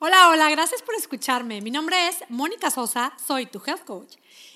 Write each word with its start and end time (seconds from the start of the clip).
Hola, 0.00 0.28
hola, 0.28 0.48
gracias 0.48 0.80
por 0.80 0.94
escucharme. 0.94 1.60
Mi 1.60 1.72
nombre 1.72 2.06
es 2.06 2.18
Mónica 2.28 2.70
Sosa, 2.70 3.12
soy 3.26 3.46
tu 3.46 3.60
health 3.66 3.82
coach 3.84 4.14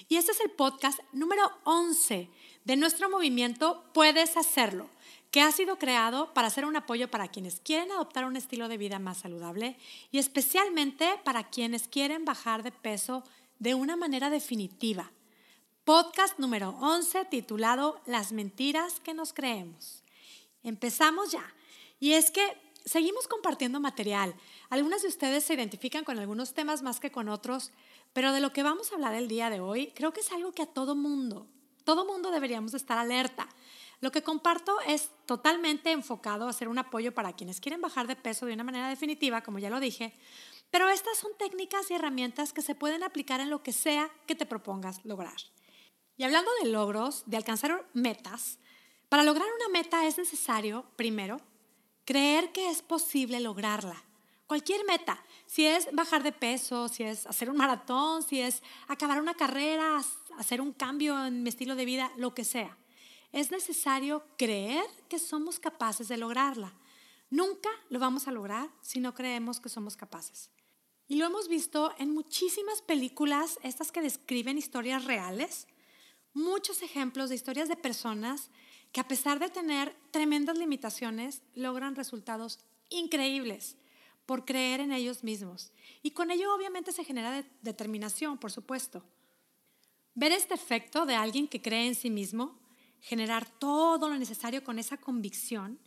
y 0.09 0.17
este 0.17 0.31
es 0.31 0.39
el 0.39 0.53
podcast 0.53 1.01
número 1.13 1.43
11 1.65 2.31
de 2.65 2.77
nuestro 2.77 3.11
movimiento 3.11 3.83
Puedes 3.93 4.37
Hacerlo, 4.37 4.89
que 5.33 5.41
ha 5.41 5.51
sido 5.51 5.79
creado 5.79 6.33
para 6.33 6.49
ser 6.49 6.65
un 6.65 6.77
apoyo 6.77 7.11
para 7.11 7.27
quienes 7.27 7.59
quieren 7.59 7.91
adoptar 7.91 8.25
un 8.25 8.37
estilo 8.37 8.69
de 8.69 8.79
vida 8.79 9.01
más 9.01 9.19
saludable 9.19 9.77
y 10.13 10.19
especialmente 10.19 11.19
para 11.25 11.51
quienes 11.51 11.89
quieren 11.89 12.25
bajar 12.25 12.63
de 12.63 12.71
peso 12.71 13.25
de 13.59 13.75
una 13.75 13.97
manera 13.97 14.31
definitiva. 14.31 15.11
Podcast 15.83 16.39
número 16.39 16.77
11 16.81 17.25
titulado 17.25 18.01
Las 18.07 18.31
mentiras 18.31 19.01
que 19.01 19.13
nos 19.13 19.33
creemos. 19.33 20.05
Empezamos 20.63 21.33
ya. 21.33 21.53
Y 21.99 22.13
es 22.13 22.31
que 22.31 22.63
seguimos 22.85 23.29
compartiendo 23.29 23.81
material. 23.81 24.35
Algunas 24.71 25.03
de 25.03 25.09
ustedes 25.09 25.45
se 25.45 25.55
identifican 25.55 26.05
con 26.05 26.19
algunos 26.19 26.55
temas 26.55 26.83
más 26.83 27.01
que 27.01 27.13
con 27.13 27.29
otros, 27.29 27.73
pero 28.13 28.33
de 28.33 28.41
lo 28.41 28.53
que 28.53 28.63
vamos 28.63 28.93
a 28.93 28.95
hablar 28.95 29.15
el 29.15 29.29
día 29.29 29.51
de 29.51 29.61
hoy 29.61 29.93
creo 29.95 30.13
que 30.13 30.21
es 30.21 30.33
algo 30.33 30.53
que 30.53 30.63
a 30.63 30.67
todo 30.67 30.95
mundo, 30.95 31.47
todo 31.85 32.05
mundo 32.05 32.31
deberíamos 32.31 32.75
estar 32.75 32.99
alerta. 32.99 33.49
Lo 34.01 34.11
que 34.11 34.23
comparto 34.23 34.77
es 34.87 35.11
totalmente 35.27 35.93
enfocado 35.93 36.49
a 36.49 36.53
ser 36.53 36.69
un 36.69 36.79
apoyo 36.79 37.15
para 37.15 37.35
quienes 37.35 37.61
quieren 37.61 37.81
bajar 37.81 38.09
de 38.09 38.17
peso 38.17 38.47
de 38.47 38.55
una 38.55 38.65
manera 38.65 38.89
definitiva, 38.89 39.43
como 39.43 39.61
ya 39.61 39.71
lo 39.71 39.79
dije, 39.79 40.13
pero 40.73 40.89
estas 40.89 41.19
son 41.19 41.31
técnicas 41.39 41.91
y 41.91 41.95
herramientas 41.95 42.53
que 42.53 42.63
se 42.63 42.75
pueden 42.75 43.05
aplicar 43.05 43.41
en 43.41 43.51
lo 43.51 43.63
que 43.63 43.73
sea 43.73 44.11
que 44.27 44.35
te 44.35 44.47
propongas 44.47 45.05
lograr. 45.05 45.37
Y 46.17 46.25
hablando 46.25 46.51
de 46.63 46.71
logros, 46.71 47.23
de 47.27 47.37
alcanzar 47.37 47.87
metas, 47.93 48.59
para 49.09 49.23
lograr 49.23 49.47
una 49.47 49.69
meta 49.69 50.07
es 50.07 50.17
necesario, 50.17 50.87
primero, 50.97 51.41
Creer 52.05 52.53
que 52.53 52.71
es 52.71 52.83
posible 52.83 53.41
lograrla. 53.41 54.03
Cualquier 54.47 54.85
meta, 54.85 55.23
si 55.47 55.67
es 55.67 55.89
bajar 55.93 56.23
de 56.23 56.33
peso, 56.33 56.89
si 56.89 57.05
es 57.05 57.27
hacer 57.27 57.49
un 57.49 57.57
maratón, 57.57 58.23
si 58.23 58.41
es 58.41 58.63
acabar 58.89 59.21
una 59.21 59.35
carrera, 59.35 60.03
hacer 60.37 60.61
un 60.61 60.73
cambio 60.73 61.25
en 61.25 61.43
mi 61.43 61.49
estilo 61.49 61.75
de 61.75 61.85
vida, 61.85 62.13
lo 62.17 62.35
que 62.35 62.45
sea. 62.45 62.77
Es 63.33 63.51
necesario 63.51 64.27
creer 64.37 64.85
que 65.09 65.19
somos 65.19 65.59
capaces 65.59 66.09
de 66.09 66.19
lograrla. 66.19 66.75
Nunca 67.31 67.71
lo 67.89 67.99
vamos 67.99 68.29
a 68.29 68.33
lograr 68.33 68.69
si 68.83 69.01
no 69.01 69.15
creemos 69.15 69.59
que 69.59 69.71
somos 69.71 69.97
capaces. 69.97 70.51
Y 71.09 71.17
lo 71.17 71.25
hemos 71.25 71.49
visto 71.49 71.95
en 71.99 72.13
muchísimas 72.13 72.83
películas, 72.83 73.59
estas 73.63 73.91
que 73.91 74.03
describen 74.03 74.59
historias 74.59 75.05
reales, 75.07 75.67
muchos 76.35 76.83
ejemplos 76.83 77.29
de 77.29 77.35
historias 77.35 77.69
de 77.69 77.77
personas 77.77 78.51
que 78.93 79.01
a 79.01 79.09
pesar 79.09 79.39
de 79.39 79.49
tener 79.49 79.97
tremendas 80.11 80.59
limitaciones, 80.59 81.43
logran 81.55 81.97
resultados 81.97 82.61
increíbles 82.91 83.77
por 84.27 84.45
creer 84.45 84.81
en 84.81 84.93
ellos 84.93 85.25
mismos. 85.25 85.73
Y 86.03 86.11
con 86.13 86.31
ello 86.31 86.55
obviamente 86.55 86.93
se 86.93 87.05
genera 87.05 87.45
determinación, 87.63 88.39
por 88.39 88.53
supuesto. 88.53 89.03
Ver 90.15 90.33
este 90.33 90.55
efecto 90.55 91.07
de 91.07 91.15
alguien 91.15 91.49
que 91.49 91.63
cree 91.63 91.87
en 91.87 91.95
sí 91.95 92.11
mismo, 92.11 92.61
generar 93.01 93.49
todo 93.59 94.09
lo 94.09 94.19
necesario 94.19 94.63
con 94.63 94.79
esa 94.79 94.99
convicción 94.99 95.79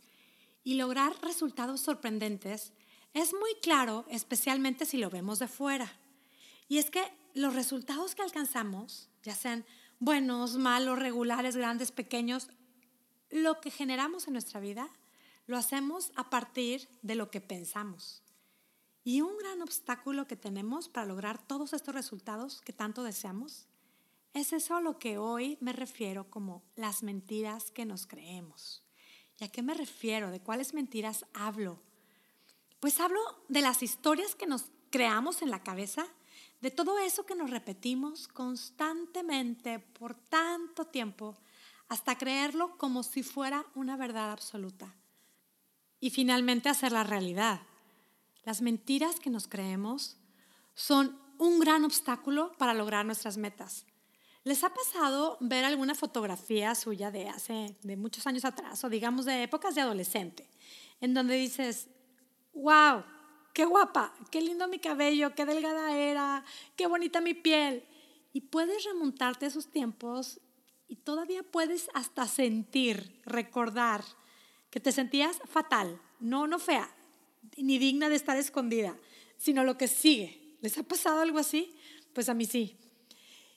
y 0.64 0.74
lograr 0.74 1.14
resultados 1.22 1.80
sorprendentes 1.80 2.72
es 3.14 3.32
muy 3.32 3.54
claro, 3.62 4.04
especialmente 4.10 4.84
si 4.84 4.98
lo 4.98 5.10
vemos 5.10 5.38
de 5.38 5.48
fuera. 5.48 5.96
Y 6.68 6.78
es 6.78 6.90
que 6.90 7.02
los 7.34 7.54
resultados 7.54 8.14
que 8.14 8.22
alcanzamos, 8.22 9.08
ya 9.22 9.34
sean 9.34 9.64
buenos, 9.98 10.56
malos, 10.56 10.98
regulares, 10.98 11.56
grandes, 11.56 11.92
pequeños, 11.92 12.48
lo 13.30 13.60
que 13.60 13.70
generamos 13.70 14.26
en 14.26 14.34
nuestra 14.34 14.60
vida 14.60 14.88
lo 15.46 15.56
hacemos 15.56 16.12
a 16.16 16.28
partir 16.28 16.88
de 17.02 17.14
lo 17.14 17.30
que 17.30 17.40
pensamos. 17.40 18.22
Y 19.04 19.20
un 19.20 19.38
gran 19.38 19.62
obstáculo 19.62 20.26
que 20.26 20.36
tenemos 20.36 20.88
para 20.88 21.06
lograr 21.06 21.46
todos 21.46 21.72
estos 21.72 21.94
resultados 21.94 22.60
que 22.62 22.72
tanto 22.72 23.04
deseamos 23.04 23.68
es 24.34 24.52
eso 24.52 24.74
a 24.74 24.80
lo 24.80 24.98
que 24.98 25.16
hoy 25.16 25.56
me 25.60 25.72
refiero 25.72 26.28
como 26.28 26.62
las 26.74 27.02
mentiras 27.02 27.70
que 27.70 27.86
nos 27.86 28.06
creemos. 28.06 28.82
¿Y 29.38 29.44
a 29.44 29.48
qué 29.48 29.62
me 29.62 29.74
refiero? 29.74 30.30
¿De 30.30 30.40
cuáles 30.40 30.74
mentiras 30.74 31.24
hablo? 31.32 31.80
Pues 32.80 33.00
hablo 33.00 33.20
de 33.48 33.62
las 33.62 33.82
historias 33.82 34.34
que 34.34 34.46
nos 34.46 34.66
creamos 34.90 35.40
en 35.40 35.50
la 35.50 35.62
cabeza, 35.62 36.06
de 36.60 36.70
todo 36.70 36.98
eso 36.98 37.26
que 37.26 37.34
nos 37.34 37.50
repetimos 37.50 38.28
constantemente 38.28 39.78
por 39.78 40.14
tanto 40.14 40.86
tiempo 40.86 41.36
hasta 41.88 42.18
creerlo 42.18 42.76
como 42.78 43.02
si 43.02 43.22
fuera 43.22 43.64
una 43.74 43.96
verdad 43.96 44.32
absoluta. 44.32 44.94
Y 46.00 46.10
finalmente 46.10 46.68
hacerla 46.68 47.04
realidad. 47.04 47.60
Las 48.44 48.62
mentiras 48.62 49.20
que 49.20 49.30
nos 49.30 49.48
creemos 49.48 50.16
son 50.74 51.18
un 51.38 51.58
gran 51.58 51.84
obstáculo 51.84 52.52
para 52.58 52.74
lograr 52.74 53.04
nuestras 53.04 53.36
metas. 53.36 53.86
¿Les 54.44 54.62
ha 54.62 54.72
pasado 54.72 55.36
ver 55.40 55.64
alguna 55.64 55.94
fotografía 55.94 56.74
suya 56.74 57.10
de 57.10 57.28
hace 57.28 57.76
de 57.82 57.96
muchos 57.96 58.26
años 58.26 58.44
atrás 58.44 58.82
o 58.84 58.88
digamos 58.88 59.24
de 59.24 59.42
épocas 59.42 59.74
de 59.74 59.80
adolescente 59.80 60.48
en 61.00 61.14
donde 61.14 61.34
dices, 61.34 61.88
"Wow, 62.54 63.04
qué 63.56 63.64
guapa, 63.64 64.14
qué 64.30 64.42
lindo 64.42 64.68
mi 64.68 64.78
cabello, 64.78 65.34
qué 65.34 65.46
delgada 65.46 65.96
era, 65.96 66.44
qué 66.76 66.86
bonita 66.86 67.22
mi 67.22 67.32
piel." 67.32 67.84
Y 68.34 68.42
puedes 68.42 68.84
remontarte 68.84 69.46
a 69.46 69.48
esos 69.48 69.68
tiempos 69.68 70.40
y 70.88 70.96
todavía 70.96 71.42
puedes 71.42 71.88
hasta 71.94 72.26
sentir, 72.28 73.18
recordar 73.24 74.04
que 74.68 74.78
te 74.78 74.92
sentías 74.92 75.38
fatal, 75.46 75.98
no, 76.20 76.46
no 76.46 76.58
fea, 76.58 76.94
ni 77.56 77.78
digna 77.78 78.10
de 78.10 78.16
estar 78.16 78.36
escondida, 78.36 78.94
sino 79.38 79.64
lo 79.64 79.78
que 79.78 79.88
sigue. 79.88 80.58
¿Les 80.60 80.76
ha 80.76 80.82
pasado 80.82 81.20
algo 81.20 81.38
así? 81.38 81.74
Pues 82.12 82.28
a 82.28 82.34
mí 82.34 82.44
sí. 82.44 82.76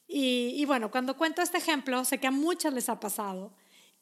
Y, 0.08 0.64
bueno, 0.64 0.92
cuando 0.92 1.18
cuento 1.18 1.42
este 1.42 1.58
ejemplo, 1.58 2.06
sé 2.06 2.20
que 2.20 2.28
a 2.28 2.32
muchas 2.32 2.74
les 2.74 2.88
ha 2.88 3.02
pasado. 3.02 3.54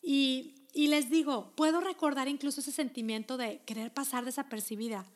Y 0.01 0.53
les 0.75 1.09
digo, 1.09 1.55
puedo 1.55 1.81
recordar 1.81 2.27
incluso 2.27 2.61
ese 2.61 2.71
sentimiento 2.71 3.35
de 3.35 3.61
querer 3.65 3.91
pasar 3.91 4.25
desapercibida, 4.25 5.07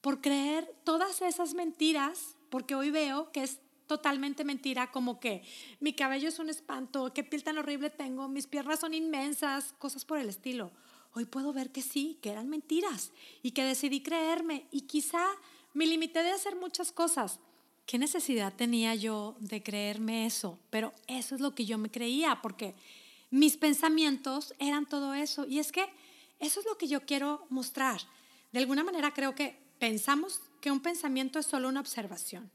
por 0.00 0.20
creer 0.20 0.74
todas 0.84 1.22
esas 1.22 1.54
mentiras, 1.54 2.36
porque 2.48 2.74
hoy 2.74 2.90
veo 2.90 3.30
que 3.32 3.42
es 3.42 3.60
totalmente 3.86 4.44
mentira, 4.44 4.92
como 4.92 5.18
que 5.18 5.42
mi 5.80 5.92
cabello 5.92 6.28
es 6.28 6.38
un 6.38 6.48
espanto, 6.48 7.12
qué 7.12 7.24
piel 7.24 7.42
tan 7.42 7.58
horrible 7.58 7.90
tengo, 7.90 8.28
mis 8.28 8.46
piernas 8.46 8.80
son 8.80 8.94
inmensas, 8.94 9.74
cosas 9.78 10.04
por 10.04 10.18
el 10.18 10.28
estilo. 10.28 10.70
Hoy 11.12 11.24
puedo 11.24 11.52
ver 11.52 11.70
que 11.70 11.82
sí, 11.82 12.18
que 12.22 12.30
eran 12.30 12.48
mentiras 12.48 13.10
y 13.42 13.50
que 13.50 13.64
decidí 13.64 14.00
creerme 14.00 14.66
y 14.70 14.82
quizá 14.82 15.26
me 15.74 15.86
limité 15.86 16.22
de 16.22 16.30
hacer 16.30 16.54
muchas 16.54 16.92
cosas. 16.92 17.40
¿Qué 17.84 17.98
necesidad 17.98 18.54
tenía 18.54 18.94
yo 18.94 19.34
de 19.40 19.62
creerme 19.62 20.24
eso? 20.24 20.60
Pero 20.70 20.92
eso 21.08 21.34
es 21.34 21.40
lo 21.40 21.56
que 21.56 21.66
yo 21.66 21.76
me 21.76 21.90
creía, 21.90 22.40
porque 22.40 22.76
mis 23.30 23.56
pensamientos 23.56 24.54
eran 24.60 24.86
todo 24.86 25.14
eso. 25.14 25.46
Y 25.46 25.58
es 25.58 25.72
que 25.72 25.84
eso 26.38 26.60
es 26.60 26.66
lo 26.66 26.78
que 26.78 26.86
yo 26.86 27.04
quiero 27.04 27.44
mostrar. 27.50 28.00
De 28.52 28.60
alguna 28.60 28.84
manera 28.84 29.12
creo 29.12 29.34
que 29.34 29.58
pensamos 29.80 30.42
que 30.60 30.70
un 30.70 30.80
pensamiento 30.80 31.40
es 31.40 31.46
solo 31.46 31.68
una 31.68 31.80
observación. 31.80 32.50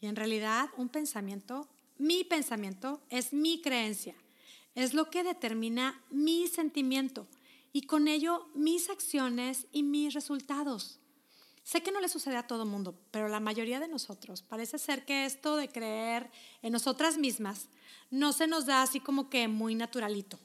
Y 0.00 0.08
en 0.08 0.16
realidad 0.16 0.68
un 0.76 0.88
pensamiento, 0.88 1.68
mi 1.96 2.24
pensamiento 2.24 3.00
es 3.08 3.32
mi 3.32 3.62
creencia, 3.62 4.14
es 4.74 4.92
lo 4.92 5.08
que 5.08 5.22
determina 5.22 6.02
mi 6.10 6.48
sentimiento 6.48 7.28
y 7.72 7.82
con 7.82 8.08
ello 8.08 8.48
mis 8.54 8.90
acciones 8.90 9.66
y 9.72 9.84
mis 9.84 10.12
resultados. 10.12 10.98
Sé 11.62 11.80
que 11.80 11.92
no 11.92 12.00
le 12.00 12.08
sucede 12.08 12.36
a 12.36 12.48
todo 12.48 12.66
mundo, 12.66 12.98
pero 13.12 13.28
la 13.28 13.38
mayoría 13.38 13.78
de 13.78 13.86
nosotros 13.86 14.42
parece 14.42 14.78
ser 14.78 15.04
que 15.04 15.24
esto 15.24 15.56
de 15.56 15.68
creer 15.68 16.28
en 16.60 16.72
nosotras 16.72 17.18
mismas 17.18 17.68
no 18.10 18.32
se 18.32 18.48
nos 18.48 18.66
da 18.66 18.82
así 18.82 18.98
como 18.98 19.30
que 19.30 19.46
muy 19.46 19.76
naturalito. 19.76 20.40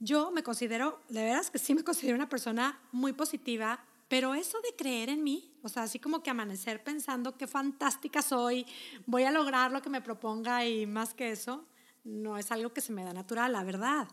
Yo 0.00 0.30
me 0.30 0.42
considero, 0.42 1.02
de 1.10 1.22
veras 1.22 1.50
que 1.50 1.58
sí 1.58 1.74
me 1.74 1.84
considero 1.84 2.16
una 2.16 2.30
persona 2.30 2.80
muy 2.92 3.12
positiva, 3.12 3.84
pero 4.08 4.34
eso 4.34 4.58
de 4.62 4.74
creer 4.74 5.10
en 5.10 5.22
mí, 5.22 5.54
o 5.62 5.68
sea, 5.68 5.82
así 5.82 5.98
como 5.98 6.22
que 6.22 6.30
amanecer 6.30 6.82
pensando 6.82 7.36
qué 7.36 7.46
fantástica 7.46 8.22
soy, 8.22 8.66
voy 9.06 9.24
a 9.24 9.30
lograr 9.30 9.70
lo 9.70 9.82
que 9.82 9.90
me 9.90 10.00
proponga 10.00 10.66
y 10.66 10.86
más 10.86 11.12
que 11.12 11.30
eso, 11.30 11.66
no 12.04 12.38
es 12.38 12.50
algo 12.50 12.72
que 12.72 12.80
se 12.80 12.92
me 12.92 13.04
da 13.04 13.12
natural, 13.12 13.52
la 13.52 13.64
verdad. 13.64 14.08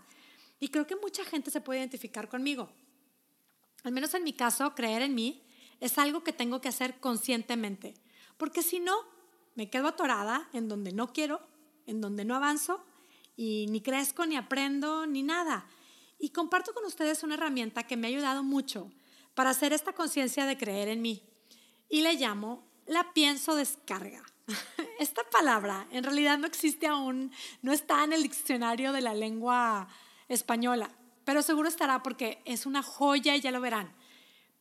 Y 0.59 0.67
creo 0.67 0.85
que 0.85 0.97
mucha 0.97 1.23
gente 1.23 1.49
se 1.49 1.61
puede 1.61 1.79
identificar 1.79 2.27
conmigo. 2.27 2.69
Al 3.83 3.93
menos 3.93 4.13
en 4.13 4.23
mi 4.23 4.33
caso, 4.33 4.75
creer 4.75 5.01
en 5.01 5.15
mí 5.15 5.41
es 5.79 5.97
algo 5.97 6.23
que 6.23 6.33
tengo 6.33 6.59
que 6.59 6.69
hacer 6.69 6.99
conscientemente, 6.99 7.93
porque 8.37 8.63
si 8.63 8.79
no, 8.79 8.95
me 9.55 9.69
quedo 9.69 9.87
atorada 9.87 10.49
en 10.51 10.67
donde 10.67 10.91
no 10.91 11.13
quiero, 11.13 11.39
en 11.85 12.01
donde 12.01 12.25
no 12.25 12.35
avanzo 12.35 12.83
y 13.37 13.67
ni 13.69 13.79
crezco, 13.79 14.25
ni 14.25 14.35
aprendo, 14.35 15.05
ni 15.05 15.23
nada. 15.23 15.67
Y 16.19 16.29
comparto 16.29 16.73
con 16.73 16.83
ustedes 16.83 17.23
una 17.23 17.35
herramienta 17.35 17.83
que 17.83 17.95
me 17.95 18.07
ha 18.07 18.09
ayudado 18.09 18.43
mucho 18.43 18.91
para 19.35 19.51
hacer 19.51 19.73
esta 19.73 19.93
conciencia 19.93 20.45
de 20.45 20.57
creer 20.57 20.87
en 20.87 21.01
mí. 21.01 21.21
Y 21.89 22.01
le 22.01 22.15
llamo 22.15 22.63
la 22.87 23.13
pienso 23.13 23.55
descarga. 23.55 24.23
Esta 24.99 25.23
palabra 25.31 25.87
en 25.91 26.03
realidad 26.03 26.37
no 26.37 26.47
existe 26.47 26.87
aún, 26.87 27.31
no 27.61 27.73
está 27.73 28.03
en 28.03 28.13
el 28.13 28.23
diccionario 28.23 28.91
de 28.91 29.01
la 29.01 29.13
lengua 29.13 29.87
española, 30.27 30.91
pero 31.23 31.41
seguro 31.41 31.67
estará 31.67 32.03
porque 32.03 32.41
es 32.45 32.65
una 32.65 32.83
joya 32.83 33.35
y 33.35 33.41
ya 33.41 33.51
lo 33.51 33.61
verán. 33.61 33.93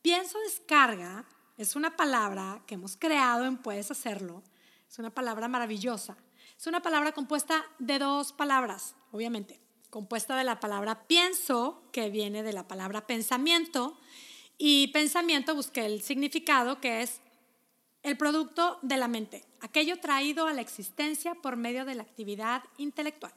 Pienso 0.01 0.39
descarga 0.39 1.25
es 1.57 1.77
una 1.77 1.95
palabra 1.95 2.61
que 2.67 2.75
hemos 2.75 2.97
creado 2.97 3.45
en 3.45 3.57
Puedes 3.57 3.89
Hacerlo. 3.89 4.43
Es 4.89 4.99
una 4.99 5.09
palabra 5.09 5.47
maravillosa. 5.47 6.17
Es 6.57 6.67
una 6.67 6.81
palabra 6.81 7.13
compuesta 7.13 7.65
de 7.79 7.97
dos 7.97 8.33
palabras, 8.33 8.95
obviamente. 9.11 9.61
Compuesta 9.89 10.35
de 10.35 10.43
la 10.43 10.59
palabra 10.59 11.07
pienso, 11.07 11.81
que 11.93 12.09
viene 12.09 12.43
de 12.43 12.51
la 12.51 12.67
palabra 12.67 13.07
pensamiento, 13.07 13.97
y 14.57 14.87
pensamiento 14.87 15.55
busqué 15.55 15.85
el 15.85 16.01
significado 16.01 16.79
que 16.79 17.01
es 17.01 17.21
el 18.03 18.17
producto 18.17 18.77
de 18.81 18.97
la 18.97 19.07
mente, 19.07 19.43
aquello 19.61 19.99
traído 19.99 20.47
a 20.47 20.53
la 20.53 20.61
existencia 20.61 21.33
por 21.35 21.55
medio 21.55 21.85
de 21.85 21.95
la 21.95 22.03
actividad 22.03 22.63
intelectual. 22.77 23.33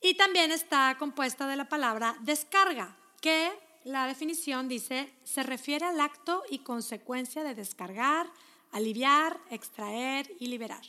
Y 0.00 0.14
también 0.14 0.52
está 0.52 0.96
compuesta 0.98 1.46
de 1.46 1.56
la 1.56 1.68
palabra 1.68 2.16
descarga, 2.20 2.96
que 3.20 3.50
la 3.84 4.06
definición 4.06 4.68
dice 4.68 5.12
se 5.24 5.42
refiere 5.42 5.86
al 5.86 6.00
acto 6.00 6.42
y 6.50 6.58
consecuencia 6.58 7.44
de 7.44 7.54
descargar, 7.54 8.30
aliviar, 8.72 9.40
extraer 9.50 10.30
y 10.38 10.48
liberar. 10.48 10.82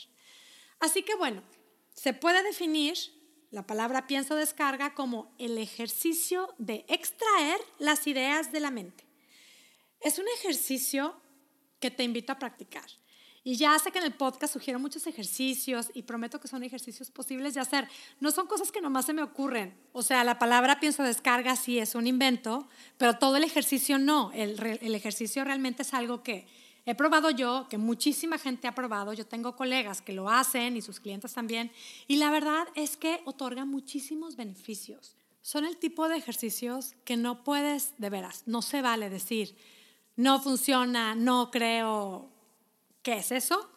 Así 0.79 1.03
que 1.03 1.15
bueno, 1.15 1.41
se 1.93 2.13
puede 2.13 2.43
definir 2.43 2.97
la 3.51 3.65
palabra 3.67 4.07
pienso 4.07 4.35
descarga 4.35 4.95
como 4.95 5.31
el 5.37 5.59
ejercicio 5.59 6.53
de 6.57 6.85
extraer 6.89 7.59
las 7.77 8.07
ideas 8.07 8.51
de 8.51 8.59
la 8.59 8.71
mente. 8.71 9.05
Es 10.03 10.19
un 10.19 10.25
ejercicio 10.37 11.15
que 11.79 11.89
te 11.89 12.03
invito 12.03 12.33
a 12.33 12.39
practicar. 12.39 12.83
Y 13.45 13.55
ya 13.55 13.77
sé 13.79 13.91
que 13.91 13.99
en 13.99 14.05
el 14.05 14.13
podcast 14.13 14.53
sugiero 14.53 14.79
muchos 14.79 15.07
ejercicios 15.07 15.89
y 15.93 16.03
prometo 16.03 16.39
que 16.39 16.47
son 16.47 16.63
ejercicios 16.63 17.09
posibles 17.09 17.53
de 17.53 17.61
hacer. 17.61 17.87
No 18.19 18.31
son 18.31 18.47
cosas 18.47 18.71
que 18.71 18.81
nomás 18.81 19.05
se 19.05 19.13
me 19.13 19.23
ocurren. 19.23 19.73
O 19.93 20.01
sea, 20.01 20.23
la 20.25 20.39
palabra 20.39 20.79
pienso 20.79 21.03
descarga 21.03 21.55
sí 21.55 21.79
es 21.79 21.95
un 21.95 22.07
invento, 22.07 22.67
pero 22.97 23.17
todo 23.17 23.37
el 23.37 23.43
ejercicio 23.45 23.97
no. 23.97 24.31
El, 24.33 24.61
el 24.81 24.95
ejercicio 24.95 25.43
realmente 25.45 25.83
es 25.83 25.93
algo 25.93 26.21
que 26.21 26.47
he 26.85 26.95
probado 26.95 27.31
yo, 27.31 27.67
que 27.69 27.77
muchísima 27.77 28.37
gente 28.37 28.67
ha 28.67 28.75
probado. 28.75 29.13
Yo 29.13 29.25
tengo 29.25 29.55
colegas 29.55 30.01
que 30.01 30.13
lo 30.13 30.29
hacen 30.29 30.75
y 30.75 30.81
sus 30.81 30.99
clientes 30.99 31.33
también. 31.33 31.71
Y 32.07 32.17
la 32.17 32.29
verdad 32.29 32.67
es 32.75 32.97
que 32.97 33.21
otorga 33.25 33.63
muchísimos 33.63 34.35
beneficios. 34.35 35.15
Son 35.41 35.65
el 35.65 35.77
tipo 35.77 36.07
de 36.07 36.17
ejercicios 36.17 36.95
que 37.03 37.17
no 37.17 37.43
puedes, 37.43 37.93
de 37.97 38.09
veras, 38.09 38.43
no 38.45 38.61
se 38.61 38.81
vale 38.81 39.09
decir 39.09 39.55
no 40.15 40.39
funciona, 40.41 41.15
no 41.15 41.51
creo, 41.51 42.29
¿qué 43.01 43.17
es 43.17 43.31
eso? 43.31 43.69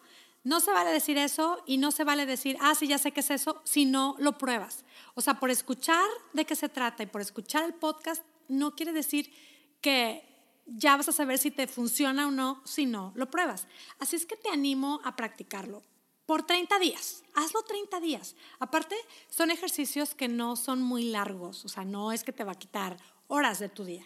No 0.43 0.59
se 0.59 0.71
vale 0.71 0.91
decir 0.91 1.17
eso 1.17 1.61
y 1.65 1.77
no 1.77 1.91
se 1.91 2.03
vale 2.03 2.25
decir, 2.25 2.57
ah, 2.61 2.73
sí, 2.75 2.87
ya 2.87 2.97
sé 2.97 3.11
qué 3.11 3.19
es 3.19 3.31
eso, 3.31 3.61
si 3.65 3.85
no 3.85 4.15
lo 4.19 4.37
pruebas. 4.37 4.85
O 5.15 5.21
sea, 5.21 5.39
por 5.39 5.49
escuchar 5.49 6.05
de 6.33 6.45
qué 6.45 6.55
se 6.55 6.69
trata 6.69 7.03
y 7.03 7.07
por 7.07 7.21
escuchar 7.21 7.63
el 7.63 7.73
podcast, 7.73 8.23
no 8.47 8.75
quiere 8.75 8.93
decir 8.93 9.33
que 9.81 10.23
ya 10.65 10.95
vas 10.95 11.09
a 11.09 11.13
saber 11.13 11.37
si 11.37 11.51
te 11.51 11.67
funciona 11.67 12.27
o 12.27 12.31
no 12.31 12.61
si 12.65 12.85
no 12.85 13.11
lo 13.15 13.29
pruebas. 13.29 13.67
Así 13.99 14.15
es 14.15 14.25
que 14.25 14.35
te 14.35 14.49
animo 14.49 15.01
a 15.03 15.15
practicarlo 15.15 15.83
por 16.25 16.43
30 16.43 16.77
días. 16.79 17.23
Hazlo 17.33 17.63
30 17.63 17.99
días. 17.99 18.35
Aparte, 18.59 18.95
son 19.29 19.49
ejercicios 19.49 20.13
que 20.13 20.27
no 20.27 20.55
son 20.55 20.81
muy 20.81 21.05
largos, 21.05 21.65
o 21.65 21.69
sea, 21.69 21.85
no 21.85 22.11
es 22.11 22.23
que 22.23 22.33
te 22.33 22.43
va 22.43 22.53
a 22.53 22.59
quitar 22.59 22.97
horas 23.27 23.59
de 23.59 23.69
tu 23.69 23.83
día. 23.83 24.05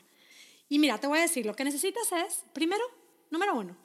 Y 0.72 0.80
mira, 0.80 0.98
te 0.98 1.06
voy 1.06 1.20
a 1.20 1.24
decir, 1.24 1.46
lo 1.46 1.54
que 1.54 1.66
necesitas 1.66 2.10
es, 2.14 2.46
primero, 2.54 2.82
número 3.30 3.56
uno, 3.56 3.76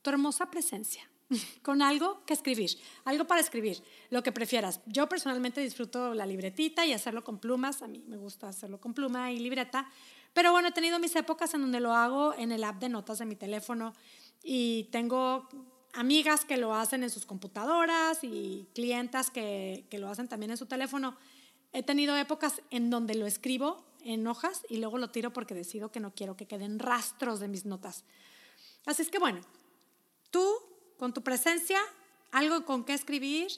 tu 0.00 0.10
hermosa 0.10 0.48
presencia, 0.48 1.02
con 1.62 1.82
algo 1.82 2.24
que 2.24 2.34
escribir, 2.34 2.70
algo 3.04 3.26
para 3.26 3.40
escribir, 3.40 3.82
lo 4.10 4.22
que 4.22 4.30
prefieras. 4.30 4.80
Yo 4.86 5.08
personalmente 5.08 5.60
disfruto 5.60 6.14
la 6.14 6.26
libretita 6.26 6.86
y 6.86 6.92
hacerlo 6.92 7.24
con 7.24 7.40
plumas, 7.40 7.82
a 7.82 7.88
mí 7.88 8.04
me 8.06 8.16
gusta 8.16 8.46
hacerlo 8.46 8.80
con 8.80 8.94
pluma 8.94 9.32
y 9.32 9.40
libreta, 9.40 9.90
pero 10.32 10.52
bueno, 10.52 10.68
he 10.68 10.72
tenido 10.72 11.00
mis 11.00 11.16
épocas 11.16 11.52
en 11.54 11.62
donde 11.62 11.80
lo 11.80 11.94
hago 11.94 12.32
en 12.38 12.52
el 12.52 12.62
app 12.62 12.80
de 12.80 12.90
notas 12.90 13.18
de 13.18 13.26
mi 13.26 13.34
teléfono 13.34 13.92
y 14.44 14.84
tengo 14.92 15.48
amigas 15.94 16.44
que 16.44 16.58
lo 16.58 16.76
hacen 16.76 17.02
en 17.02 17.10
sus 17.10 17.26
computadoras 17.26 18.22
y 18.22 18.68
clientas 18.72 19.32
que, 19.32 19.84
que 19.90 19.98
lo 19.98 20.08
hacen 20.08 20.28
también 20.28 20.52
en 20.52 20.56
su 20.56 20.66
teléfono. 20.66 21.16
He 21.72 21.82
tenido 21.82 22.16
épocas 22.16 22.62
en 22.70 22.88
donde 22.88 23.16
lo 23.16 23.26
escribo 23.26 23.89
en 24.04 24.26
hojas 24.26 24.64
y 24.68 24.78
luego 24.78 24.98
lo 24.98 25.10
tiro 25.10 25.32
porque 25.32 25.54
decido 25.54 25.90
que 25.90 26.00
no 26.00 26.14
quiero 26.14 26.36
que 26.36 26.46
queden 26.46 26.78
rastros 26.78 27.40
de 27.40 27.48
mis 27.48 27.64
notas. 27.64 28.04
Así 28.86 29.02
es 29.02 29.10
que 29.10 29.18
bueno, 29.18 29.40
tú 30.30 30.46
con 30.98 31.12
tu 31.12 31.22
presencia, 31.22 31.80
algo 32.30 32.64
con 32.64 32.84
qué 32.84 32.94
escribir 32.94 33.48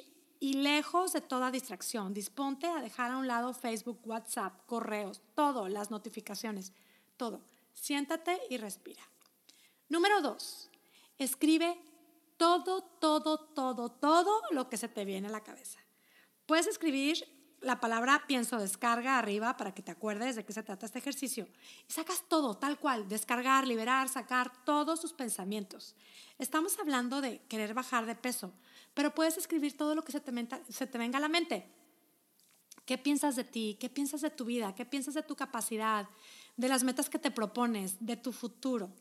y 0.41 0.55
lejos 0.55 1.13
de 1.13 1.21
toda 1.21 1.51
distracción, 1.51 2.15
disponte 2.15 2.67
a 2.67 2.81
dejar 2.81 3.11
a 3.11 3.17
un 3.17 3.27
lado 3.27 3.55
Facebook, 3.55 4.01
WhatsApp, 4.05 4.67
correos, 4.67 5.21
todo, 5.35 5.69
las 5.69 5.91
notificaciones, 5.91 6.73
todo. 7.17 7.41
Siéntate 7.75 8.41
y 8.51 8.57
respira. 8.57 9.03
Número 9.89 10.21
dos, 10.21 10.71
escribe 11.19 11.79
todo, 12.37 12.83
todo, 12.83 13.39
todo, 13.39 13.91
todo 13.91 14.43
lo 14.51 14.69
que 14.69 14.77
se 14.77 14.89
te 14.89 15.05
viene 15.05 15.29
a 15.29 15.33
la 15.33 15.43
cabeza. 15.43 15.79
Puedes 16.47 16.67
escribir 16.67 17.25
la 17.63 17.81
palabra 17.81 18.25
pienso 18.27 18.59
descarga 18.59 19.19
arriba 19.19 19.57
para 19.57 19.73
que 19.73 19.83
te 19.83 19.91
acuerdes 19.91 20.37
de 20.37 20.45
qué 20.45 20.53
se 20.53 20.63
trata 20.63 20.87
este 20.87 20.99
ejercicio. 20.99 21.49
Y 21.89 21.93
sacas 21.93 22.25
todo, 22.29 22.57
tal 22.57 22.79
cual, 22.79 23.09
descargar, 23.09 23.67
liberar, 23.67 24.09
sacar 24.09 24.65
todos 24.65 25.01
sus 25.01 25.13
pensamientos. 25.13 25.95
Estamos 26.39 26.79
hablando 26.79 27.21
de 27.21 27.41
querer 27.49 27.75
bajar 27.75 28.07
de 28.07 28.15
peso, 28.15 28.53
pero 28.95 29.15
puedes 29.15 29.37
escribir 29.37 29.77
todo 29.77 29.95
lo 29.95 30.05
que 30.05 30.13
se 30.13 30.21
te, 30.21 30.33
se 30.71 30.87
te 30.87 30.99
venga 30.99 31.19
a 31.19 31.21
la 31.21 31.29
mente. 31.29 31.67
¿Qué 32.85 32.99
piensas 32.99 33.37
de 33.37 33.45
ti? 33.45 33.77
¿Qué 33.81 33.89
piensas 33.89 34.21
de 34.21 34.31
tu 34.31 34.45
vida? 34.45 34.75
¿Qué 34.75 34.85
piensas 34.85 35.15
de 35.15 35.23
tu 35.23 35.37
capacidad? 35.37 36.09
De 36.57 36.69
las 36.69 36.83
metas 36.83 37.09
que 37.09 37.19
te 37.19 37.31
propones, 37.31 37.97
de 38.01 38.17
tu 38.17 38.33
futuro. 38.33 38.93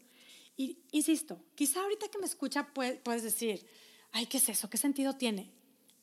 Y 0.55 0.77
insisto, 0.91 1.41
quizá 1.55 1.81
ahorita 1.81 2.07
que 2.09 2.19
me 2.19 2.25
escucha 2.25 2.67
puedes 2.73 3.23
decir, 3.23 3.65
ay, 4.11 4.27
¿qué 4.27 4.37
es 4.37 4.49
eso? 4.49 4.69
¿Qué 4.69 4.77
sentido 4.77 5.15
tiene? 5.15 5.51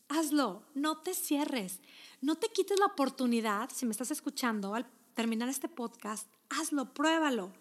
Hazlo, 0.08 0.62
no 0.74 0.98
te 1.02 1.14
cierres. 1.14 1.80
No 2.20 2.36
te 2.36 2.48
quites 2.48 2.78
la 2.78 2.86
oportunidad, 2.86 3.70
si 3.70 3.86
me 3.86 3.92
estás 3.92 4.10
escuchando, 4.10 4.74
al 4.74 4.86
terminar 5.14 5.48
este 5.48 5.68
podcast, 5.68 6.28
hazlo, 6.48 6.94
pruébalo. 6.94 7.52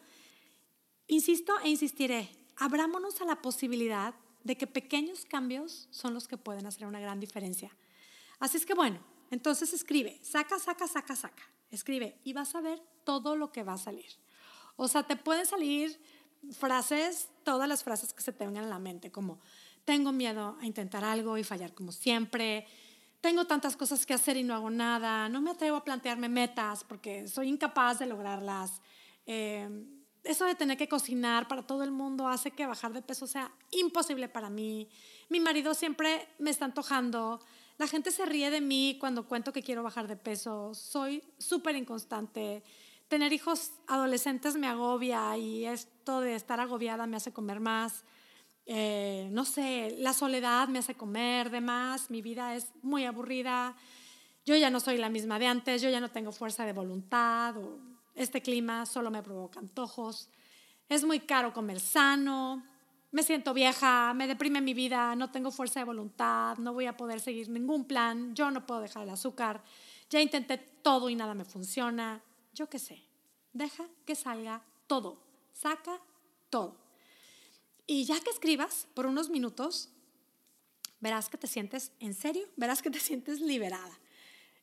Insisto 1.08 1.54
e 1.60 1.70
insistiré, 1.70 2.30
abrámonos 2.58 3.22
a 3.22 3.26
la 3.26 3.42
posibilidad 3.42 4.16
de 4.44 4.58
que 4.58 4.68
pequeños 4.68 5.26
cambios 5.26 5.88
son 5.92 6.14
los 6.14 6.28
que 6.28 6.38
pueden 6.38 6.66
hacer 6.66 6.88
una 6.88 7.00
gran 7.00 7.20
diferencia. 7.20 7.76
Así 8.40 8.58
es 8.58 8.66
que 8.66 8.74
bueno, 8.74 9.00
entonces 9.30 9.74
escribe, 9.74 10.20
saca, 10.24 10.58
saca, 10.60 10.88
saca, 10.88 11.16
saca, 11.16 11.44
escribe 11.70 12.20
y 12.24 12.34
vas 12.34 12.56
a 12.56 12.62
ver 12.62 12.82
todo 13.04 13.36
lo 13.36 13.52
que 13.52 13.64
va 13.64 13.74
a 13.74 13.78
salir. 13.78 14.12
O 14.76 14.88
sea, 14.88 15.04
te 15.04 15.16
pueden 15.16 15.46
salir 15.46 16.00
frases, 16.52 17.30
todas 17.44 17.68
las 17.68 17.84
frases 17.84 18.14
que 18.14 18.22
se 18.22 18.32
te 18.32 18.46
vengan 18.46 18.66
a 18.66 18.70
la 18.70 18.80
mente, 18.80 19.12
como 19.12 19.40
tengo 19.88 20.12
miedo 20.12 20.57
a 20.60 20.66
intentar 20.66 21.06
algo 21.06 21.38
y 21.38 21.46
fallar 21.46 21.74
como 21.74 21.94
siempre, 21.94 22.67
tengo 23.22 23.48
tantas 23.48 23.77
cosas 23.77 24.06
que 24.06 24.13
hacer 24.13 24.36
y 24.36 24.44
no 24.44 24.53
hago 24.53 24.70
nada, 24.70 25.29
no 25.29 25.39
me 25.39 25.51
atrevo 25.51 25.77
a 25.77 25.84
plantearme 25.86 26.27
metas 26.27 26.84
porque 26.84 27.25
soy 27.29 27.48
incapaz 27.48 27.98
de 28.00 28.06
lograrlas. 28.06 28.82
Eh, 29.25 29.86
eso 30.25 30.44
de 30.44 30.56
tener 30.56 30.77
que 30.77 30.89
cocinar 30.89 31.48
para 31.48 31.65
todo 31.65 31.84
el 31.84 31.91
mundo 31.91 32.27
hace 32.27 32.51
que 32.51 32.65
bajar 32.65 32.91
de 32.91 33.01
peso 33.01 33.27
sea 33.27 33.50
imposible 33.72 34.27
para 34.27 34.50
mí. 34.50 34.89
Mi 35.29 35.39
marido 35.39 35.74
siempre 35.74 36.27
me 36.38 36.50
está 36.50 36.65
antojando. 36.65 37.39
La 37.77 37.88
gente 37.88 38.12
se 38.12 38.25
ríe 38.25 38.51
de 38.51 38.60
mí 38.60 38.98
cuando 39.00 39.25
cuento 39.25 39.53
que 39.53 39.63
quiero 39.63 39.84
bajar 39.84 40.10
de 40.10 40.17
peso. 40.17 40.74
Soy 40.74 41.24
súper 41.38 41.77
inconstante. 41.77 42.62
Tener 43.08 43.32
hijos 43.32 43.72
adolescentes 43.88 44.58
me 44.58 44.67
agobia 44.67 45.38
y 45.38 45.65
esto 45.65 46.20
de 46.20 46.36
estar 46.36 46.60
agobiada 46.60 47.08
me 47.08 47.15
hace 47.15 47.32
comer 47.32 47.62
más. 47.62 48.03
Eh, 48.69 49.29
no 49.31 49.45
sé, 49.45 49.95
la 49.97 50.12
soledad 50.12 50.67
me 50.67 50.79
hace 50.79 50.93
comer 50.93 51.50
de 51.50 51.62
más, 51.62 52.12
mi 52.12 52.21
vida 52.21 52.53
es 52.53 52.69
muy 52.81 53.05
aburrida, 53.05 53.77
yo 54.45 54.57
ya 54.57 54.69
no 54.69 54.81
soy 54.81 54.97
la 54.97 55.07
misma 55.07 55.39
de 55.39 55.47
antes, 55.47 55.81
yo 55.81 55.89
ya 55.89 56.01
no 56.01 56.12
tengo 56.12 56.33
fuerza 56.33 56.65
de 56.65 56.74
voluntad, 56.74 57.55
este 58.13 58.41
clima 58.41 58.86
solo 58.86 59.09
me 59.09 59.24
provoca 59.24 59.62
antojos, 59.62 60.29
es 60.89 61.05
muy 61.05 61.21
caro 61.21 61.53
comer 61.53 61.79
sano, 61.79 62.62
me 63.12 63.24
siento 63.24 63.53
vieja, 63.53 64.13
me 64.13 64.27
deprime 64.27 64.59
mi 64.59 64.74
vida, 64.74 65.15
no 65.15 65.31
tengo 65.31 65.50
fuerza 65.50 65.79
de 65.79 65.86
voluntad, 65.86 66.57
no 66.57 66.74
voy 66.74 66.88
a 66.88 66.97
poder 66.97 67.21
seguir 67.21 67.47
ningún 67.47 67.86
plan, 67.86 68.36
yo 68.36 68.51
no 68.51 68.65
puedo 68.65 68.81
dejar 68.81 69.03
el 69.03 69.09
azúcar, 69.12 69.63
ya 70.09 70.19
intenté 70.19 70.57
todo 70.57 71.09
y 71.09 71.15
nada 71.15 71.33
me 71.33 71.45
funciona, 71.45 72.21
yo 72.53 72.67
qué 72.67 72.79
sé, 72.79 73.01
deja 73.53 73.86
que 74.05 74.15
salga 74.15 74.62
todo, 74.88 75.24
saca 75.53 76.01
todo. 76.50 76.87
Y 77.88 78.03
ya 78.03 78.20
que 78.20 78.29
escribas 78.29 78.88
por 78.94 79.06
unos 79.06 79.29
minutos, 79.29 79.89
verás 81.00 81.29
que 81.29 81.38
te 81.38 81.48
sientes 81.48 81.94
en 82.00 82.13
serio, 82.13 82.48
verás 82.58 82.82
que 82.82 82.91
te 82.91 83.00
sientes 83.00 83.39
liberada. 83.39 83.98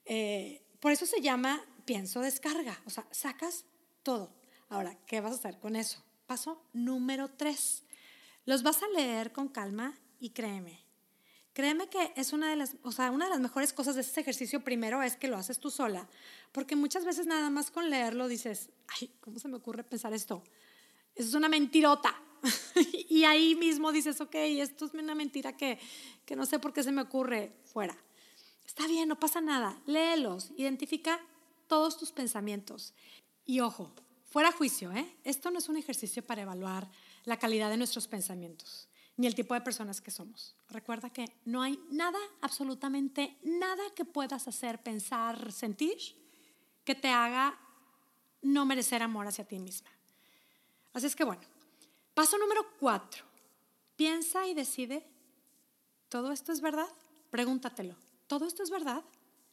Eh, 0.05 0.63
por 0.79 0.93
eso 0.93 1.07
se 1.07 1.23
llama 1.23 1.65
pienso 1.85 2.21
descarga, 2.21 2.81
o 2.87 2.91
sea, 2.91 3.07
sacas 3.11 3.65
todo. 4.03 4.31
Ahora, 4.69 4.97
¿qué 5.07 5.21
vas 5.21 5.33
a 5.33 5.37
hacer 5.37 5.59
con 5.59 5.77
eso? 5.77 6.03
Paso 6.27 6.63
número 6.73 7.31
tres. 7.31 7.85
Los 8.45 8.63
vas 8.63 8.83
a 8.83 8.89
leer 8.89 9.33
con 9.33 9.49
calma 9.49 9.99
y 10.21 10.31
créeme. 10.31 10.85
Créeme 11.53 11.89
que 11.89 12.13
es 12.17 12.33
una 12.33 12.51
de 12.51 12.57
las, 12.57 12.77
o 12.83 12.91
sea, 12.91 13.11
una 13.11 13.27
de 13.27 13.31
las 13.31 13.41
mejores 13.41 13.73
cosas 13.73 13.95
de 13.95 14.01
ese 14.01 14.21
ejercicio 14.21 14.65
primero 14.65 15.03
es 15.03 15.17
que 15.17 15.29
lo 15.29 15.37
haces 15.37 15.61
tú 15.61 15.71
sola, 15.71 16.09
porque 16.51 16.75
muchas 16.75 17.05
veces 17.05 17.27
nada 17.27 17.49
más 17.49 17.71
con 17.71 17.91
leerlo 17.91 18.27
dices, 18.27 18.71
ay, 18.89 19.15
¿cómo 19.21 19.39
se 19.39 19.47
me 19.47 19.57
ocurre 19.57 19.85
pensar 19.85 20.13
esto? 20.13 20.43
Es 21.15 21.35
una 21.35 21.49
mentirota, 21.49 22.15
y 23.09 23.25
ahí 23.25 23.55
mismo 23.55 23.93
dices, 23.93 24.21
ok, 24.21 24.35
esto 24.35 24.87
es 24.87 24.95
una 24.95 25.15
mentira 25.15 25.57
que, 25.57 25.79
que 26.25 26.37
no 26.37 26.47
sé 26.47 26.59
por 26.59 26.73
qué 26.73 26.83
se 26.83 26.93
me 26.93 27.03
ocurre 27.03 27.53
fuera. 27.65 27.97
Está 28.67 28.87
bien, 28.87 29.09
no 29.09 29.19
pasa 29.19 29.41
nada. 29.41 29.81
Léelos, 29.87 30.51
identifica 30.57 31.21
todos 31.67 31.97
tus 31.97 32.13
pensamientos. 32.13 32.95
Y 33.45 33.61
ojo, 33.61 33.93
fuera 34.25 34.53
juicio, 34.53 34.93
¿eh? 34.93 35.17
Esto 35.25 35.51
no 35.51 35.59
es 35.59 35.69
un 35.69 35.77
ejercicio 35.77 36.25
para 36.25 36.43
evaluar 36.43 36.91
la 37.25 37.39
calidad 37.39 37.71
de 37.71 37.77
nuestros 37.77 38.09
pensamientos 38.09 38.89
ni 39.17 39.27
el 39.27 39.35
tipo 39.35 39.55
de 39.55 39.61
personas 39.61 40.01
que 40.01 40.11
somos. 40.11 40.57
Recuerda 40.69 41.11
que 41.11 41.27
no 41.45 41.63
hay 41.63 41.79
nada, 41.91 42.19
absolutamente 42.41 43.39
nada 43.45 43.83
que 43.95 44.05
puedas 44.05 44.49
hacer, 44.49 44.83
pensar, 44.83 45.53
sentir 45.53 45.99
que 46.85 46.95
te 46.95 47.09
haga 47.09 47.59
no 48.43 48.67
merecer 48.67 49.03
amor 49.03 49.27
hacia 49.27 49.47
ti 49.47 49.59
misma. 49.59 49.89
Así 50.95 51.07
es 51.07 51.15
que 51.15 51.25
bueno, 51.25 51.43
paso 52.15 52.39
número 52.39 52.67
cuatro. 52.81 53.23
Piensa 53.97 54.47
y 54.47 54.55
decide, 54.55 55.07
¿todo 56.09 56.33
esto 56.33 56.51
es 56.53 56.63
verdad? 56.63 56.89
Pregúntatelo, 57.31 57.97
¿todo 58.27 58.47
esto 58.47 58.63
es 58.63 58.71
verdad? 58.71 59.05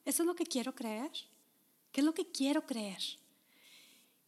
¿Eso 0.06 0.24
es 0.24 0.28
lo 0.28 0.36
que 0.36 0.46
quiero 0.46 0.74
creer? 0.74 1.12
¿Qué 1.92 2.00
es 2.00 2.06
lo 2.06 2.14
que 2.14 2.32
quiero 2.32 2.66
creer? 2.66 3.02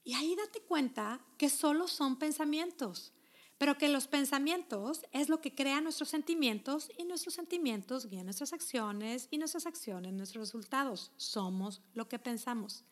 Y 0.04 0.14
ahí 0.14 0.36
date 0.36 0.60
cuenta 0.60 1.22
que 1.38 1.50
solo 1.50 1.88
son 1.88 2.18
pensamientos 2.18 3.14
pero 3.64 3.78
que 3.78 3.88
los 3.88 4.08
pensamientos 4.08 5.06
es 5.14 5.30
lo 5.30 5.40
que 5.40 5.56
crea 5.56 5.80
nuestros 5.80 6.10
sentimientos 6.10 6.92
y 6.98 7.06
nuestros 7.06 7.36
sentimientos 7.36 8.08
guían 8.08 8.26
nuestras 8.26 8.52
acciones 8.52 9.30
y 9.32 9.38
nuestras 9.38 9.66
acciones 9.66 10.12
nuestros 10.12 10.48
resultados. 10.48 11.14
Somos 11.16 11.82
lo 11.94 12.10
que 12.10 12.20
pensamos. 12.20 12.84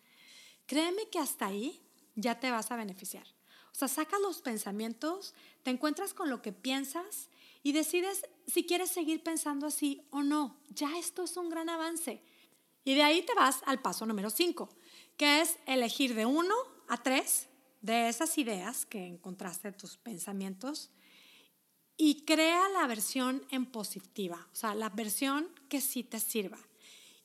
Créeme 0.66 1.10
que 1.10 1.20
hasta 1.20 1.48
ahí 1.48 1.82
ya 2.16 2.40
te 2.40 2.52
vas 2.52 2.72
a 2.72 2.78
beneficiar. 2.78 3.28
O 3.72 3.76
sea, 3.76 3.88
sacas 3.88 4.20
los 4.22 4.42
pensamientos, 4.42 5.34
te 5.64 5.72
encuentras 5.72 6.14
con 6.14 6.30
lo 6.30 6.42
que 6.42 6.52
piensas 6.52 7.30
y 7.64 7.72
decides 7.72 8.24
si 8.48 8.66
quieres 8.66 8.92
seguir 8.92 9.24
pensando 9.24 9.68
así 9.68 10.06
o 10.10 10.24
no. 10.24 10.58
Ya 10.70 10.98
esto 10.98 11.24
es 11.24 11.38
un 11.38 11.50
gran 11.50 11.70
avance. 11.70 12.22
Y 12.84 12.96
de 12.96 13.04
ahí 13.04 13.22
te 13.22 13.36
vas 13.36 13.62
al 13.66 13.82
paso 13.82 14.06
número 14.06 14.30
5, 14.30 14.70
que 15.18 15.42
es 15.42 15.58
elegir 15.66 16.16
de 16.16 16.26
1 16.26 16.54
a 16.88 16.98
3 16.98 17.48
de 17.82 18.10
esas 18.10 18.38
ideas 18.38 18.86
que 18.86 19.06
encontraste 19.06 19.72
de 19.72 19.78
tus 19.78 19.98
pensamientos 19.98 20.92
y 21.98 22.26
crea 22.26 22.68
la 22.70 22.88
versión 22.88 23.46
en 23.52 23.66
positiva, 23.66 24.48
o 24.52 24.56
sea, 24.56 24.74
la 24.74 24.90
versión 24.90 25.50
que 25.70 25.82
sí 25.82 26.04
te 26.04 26.20
sirva. 26.20 26.58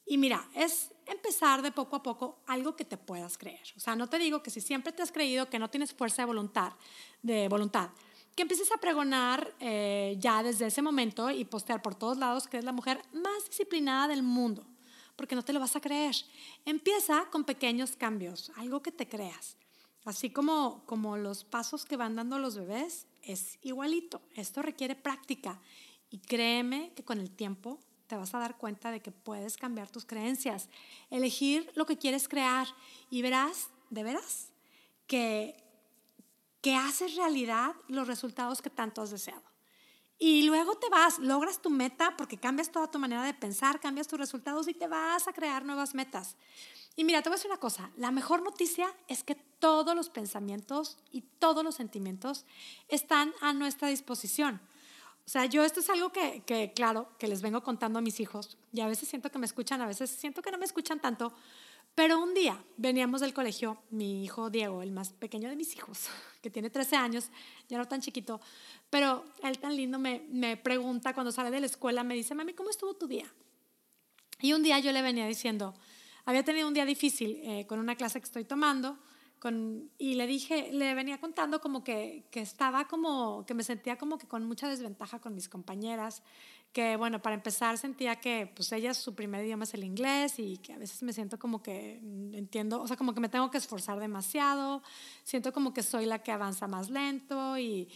Y 0.04 0.18
mira, 0.18 0.48
es 0.54 0.92
empezar 1.06 1.62
de 1.62 1.72
poco 1.72 1.96
a 1.96 2.02
poco 2.02 2.38
algo 2.46 2.76
que 2.76 2.84
te 2.84 2.96
puedas 2.96 3.38
creer. 3.38 3.62
O 3.76 3.80
sea, 3.80 3.96
no 3.96 4.08
te 4.08 4.18
digo 4.18 4.42
que 4.42 4.50
si 4.50 4.60
siempre 4.60 4.92
te 4.92 5.02
has 5.02 5.12
creído 5.12 5.48
que 5.48 5.58
no 5.58 5.70
tienes 5.70 5.92
fuerza 5.94 6.22
de 6.22 6.26
voluntad, 6.26 6.72
de 7.22 7.48
voluntad 7.48 7.90
que 8.36 8.42
empieces 8.42 8.70
a 8.70 8.76
pregonar 8.76 9.54
eh, 9.60 10.14
ya 10.20 10.42
desde 10.42 10.66
ese 10.66 10.82
momento 10.82 11.30
y 11.30 11.46
postear 11.46 11.80
por 11.80 11.94
todos 11.94 12.18
lados 12.18 12.46
que 12.46 12.58
eres 12.58 12.66
la 12.66 12.72
mujer 12.72 13.00
más 13.14 13.46
disciplinada 13.48 14.08
del 14.08 14.22
mundo, 14.22 14.66
porque 15.16 15.34
no 15.34 15.42
te 15.42 15.54
lo 15.54 15.58
vas 15.58 15.74
a 15.74 15.80
creer. 15.80 16.14
Empieza 16.66 17.24
con 17.32 17.44
pequeños 17.44 17.96
cambios, 17.96 18.52
algo 18.56 18.82
que 18.82 18.92
te 18.92 19.08
creas. 19.08 19.56
Así 20.04 20.28
como, 20.28 20.84
como 20.84 21.16
los 21.16 21.44
pasos 21.44 21.86
que 21.86 21.96
van 21.96 22.14
dando 22.14 22.38
los 22.38 22.56
bebés, 22.56 23.06
es 23.22 23.58
igualito. 23.62 24.20
Esto 24.34 24.60
requiere 24.60 24.94
práctica 24.94 25.58
y 26.10 26.18
créeme 26.18 26.92
que 26.94 27.04
con 27.04 27.18
el 27.18 27.30
tiempo 27.30 27.80
te 28.06 28.16
vas 28.16 28.34
a 28.34 28.38
dar 28.38 28.56
cuenta 28.56 28.90
de 28.90 29.00
que 29.00 29.12
puedes 29.12 29.56
cambiar 29.56 29.90
tus 29.90 30.04
creencias, 30.04 30.68
elegir 31.10 31.70
lo 31.74 31.86
que 31.86 31.98
quieres 31.98 32.28
crear 32.28 32.66
y 33.10 33.22
verás, 33.22 33.68
de 33.90 34.02
veras, 34.02 34.48
que, 35.06 35.56
que 36.60 36.74
haces 36.74 37.16
realidad 37.16 37.74
los 37.88 38.06
resultados 38.06 38.62
que 38.62 38.70
tanto 38.70 39.02
has 39.02 39.10
deseado. 39.10 39.42
Y 40.18 40.44
luego 40.44 40.76
te 40.76 40.88
vas, 40.88 41.18
logras 41.18 41.60
tu 41.60 41.68
meta 41.68 42.16
porque 42.16 42.38
cambias 42.38 42.72
toda 42.72 42.90
tu 42.90 42.98
manera 42.98 43.22
de 43.22 43.34
pensar, 43.34 43.80
cambias 43.80 44.08
tus 44.08 44.18
resultados 44.18 44.66
y 44.66 44.72
te 44.72 44.88
vas 44.88 45.28
a 45.28 45.32
crear 45.32 45.64
nuevas 45.64 45.94
metas. 45.94 46.36
Y 46.96 47.04
mira, 47.04 47.20
te 47.20 47.28
voy 47.28 47.34
a 47.34 47.36
decir 47.36 47.50
una 47.50 47.60
cosa, 47.60 47.90
la 47.96 48.10
mejor 48.10 48.42
noticia 48.42 48.88
es 49.08 49.22
que 49.22 49.34
todos 49.34 49.94
los 49.94 50.08
pensamientos 50.08 50.96
y 51.12 51.20
todos 51.20 51.62
los 51.62 51.74
sentimientos 51.74 52.46
están 52.88 53.34
a 53.42 53.52
nuestra 53.52 53.88
disposición. 53.88 54.60
O 55.26 55.28
sea, 55.28 55.46
yo 55.46 55.64
esto 55.64 55.80
es 55.80 55.90
algo 55.90 56.12
que, 56.12 56.42
que, 56.46 56.72
claro, 56.72 57.08
que 57.18 57.26
les 57.26 57.42
vengo 57.42 57.60
contando 57.62 57.98
a 57.98 58.02
mis 58.02 58.20
hijos 58.20 58.56
y 58.72 58.80
a 58.80 58.86
veces 58.86 59.08
siento 59.08 59.30
que 59.30 59.38
me 59.38 59.46
escuchan, 59.46 59.80
a 59.80 59.86
veces 59.86 60.08
siento 60.08 60.40
que 60.40 60.52
no 60.52 60.58
me 60.58 60.64
escuchan 60.64 61.00
tanto, 61.00 61.32
pero 61.96 62.22
un 62.22 62.32
día 62.32 62.62
veníamos 62.76 63.22
del 63.22 63.34
colegio, 63.34 63.78
mi 63.90 64.22
hijo 64.22 64.50
Diego, 64.50 64.82
el 64.82 64.92
más 64.92 65.10
pequeño 65.10 65.48
de 65.48 65.56
mis 65.56 65.74
hijos, 65.74 66.08
que 66.42 66.50
tiene 66.50 66.70
13 66.70 66.94
años, 66.96 67.30
ya 67.68 67.76
no 67.76 67.88
tan 67.88 68.00
chiquito, 68.00 68.40
pero 68.88 69.24
él 69.42 69.58
tan 69.58 69.74
lindo 69.74 69.98
me, 69.98 70.24
me 70.30 70.56
pregunta 70.56 71.12
cuando 71.12 71.32
sale 71.32 71.50
de 71.50 71.58
la 71.58 71.66
escuela, 71.66 72.04
me 72.04 72.14
dice, 72.14 72.34
mami, 72.34 72.52
¿cómo 72.52 72.70
estuvo 72.70 72.94
tu 72.94 73.08
día? 73.08 73.26
Y 74.40 74.52
un 74.52 74.62
día 74.62 74.78
yo 74.78 74.92
le 74.92 75.02
venía 75.02 75.26
diciendo, 75.26 75.74
había 76.24 76.44
tenido 76.44 76.68
un 76.68 76.74
día 76.74 76.84
difícil 76.84 77.40
eh, 77.42 77.66
con 77.66 77.78
una 77.78 77.96
clase 77.96 78.20
que 78.20 78.26
estoy 78.26 78.44
tomando 78.44 78.98
y 79.98 80.14
le 80.14 80.26
dije, 80.26 80.70
le 80.72 80.94
venía 80.94 81.20
contando 81.20 81.60
como 81.60 81.84
que, 81.84 82.24
que, 82.30 82.40
estaba 82.40 82.88
como, 82.88 83.44
que 83.46 83.54
me 83.54 83.62
sentía 83.62 83.96
como 83.96 84.18
que 84.18 84.26
con 84.26 84.44
mucha 84.44 84.68
desventaja 84.68 85.20
con 85.20 85.34
mis 85.34 85.48
compañeras, 85.48 86.22
que 86.72 86.96
bueno, 86.96 87.22
para 87.22 87.36
empezar 87.36 87.78
sentía 87.78 88.16
que 88.16 88.50
pues 88.54 88.72
ellas 88.72 88.96
su 88.96 89.14
primer 89.14 89.44
idioma 89.44 89.64
es 89.64 89.74
el 89.74 89.84
inglés 89.84 90.38
y 90.38 90.58
que 90.58 90.72
a 90.72 90.78
veces 90.78 91.02
me 91.02 91.12
siento 91.12 91.38
como 91.38 91.62
que 91.62 92.00
entiendo, 92.32 92.82
o 92.82 92.88
sea, 92.88 92.96
como 92.96 93.14
que 93.14 93.20
me 93.20 93.28
tengo 93.28 93.50
que 93.50 93.58
esforzar 93.58 94.00
demasiado, 94.00 94.82
siento 95.22 95.52
como 95.52 95.72
que 95.72 95.82
soy 95.82 96.06
la 96.06 96.22
que 96.22 96.32
avanza 96.32 96.66
más 96.66 96.90
lento 96.90 97.56
y 97.56 97.88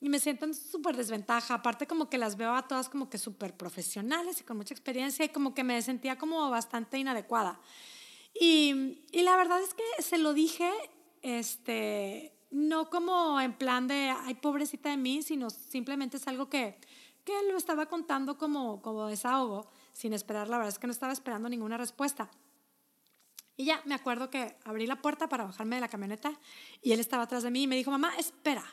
y 0.00 0.08
me 0.08 0.18
siento 0.18 0.46
en 0.46 0.54
súper 0.54 0.96
desventaja. 0.96 1.54
Aparte 1.54 1.86
como 1.86 2.08
que 2.08 2.18
las 2.18 2.36
veo 2.36 2.54
a 2.54 2.66
todas 2.66 2.88
como 2.88 3.10
que 3.10 3.18
súper 3.18 3.54
profesionales 3.54 4.40
y 4.40 4.44
con 4.44 4.56
mucha 4.56 4.74
experiencia 4.74 5.24
y 5.24 5.28
como 5.28 5.54
que 5.54 5.62
me 5.62 5.80
sentía 5.82 6.16
como 6.16 6.48
bastante 6.50 6.98
inadecuada. 6.98 7.60
Y, 8.34 8.98
la 9.12 9.36
verdad 9.36 9.60
es 9.62 9.74
que 9.74 10.02
se 10.02 10.18
lo 10.18 10.34
dije, 10.34 10.70
este, 11.22 12.32
no 12.50 12.90
como 12.90 13.40
en 13.40 13.52
plan 13.52 13.86
de, 13.86 14.14
ay, 14.24 14.34
pobrecita 14.34 14.90
de 14.90 14.96
mí, 14.96 15.22
sino 15.22 15.50
simplemente 15.50 16.16
es 16.16 16.26
algo 16.26 16.48
que, 16.48 16.78
que 17.24 17.32
lo 17.50 17.56
estaba 17.56 17.86
contando 17.86 18.38
como, 18.38 18.80
como 18.82 19.06
desahogo, 19.06 19.70
sin 19.92 20.12
esperar, 20.12 20.48
la 20.48 20.58
verdad 20.58 20.72
es 20.72 20.78
que 20.78 20.86
no 20.86 20.92
estaba 20.92 21.12
esperando 21.12 21.48
ninguna 21.48 21.76
respuesta. 21.76 22.30
Y 23.56 23.66
ya 23.66 23.82
me 23.84 23.94
acuerdo 23.94 24.30
que 24.30 24.56
abrí 24.64 24.86
la 24.86 25.02
puerta 25.02 25.28
para 25.28 25.44
bajarme 25.44 25.76
de 25.76 25.80
la 25.82 25.88
camioneta 25.88 26.32
y 26.80 26.92
él 26.92 27.00
estaba 27.00 27.24
atrás 27.24 27.42
de 27.42 27.50
mí 27.50 27.64
y 27.64 27.66
me 27.66 27.76
dijo, 27.76 27.90
mamá, 27.90 28.12
espera 28.16 28.64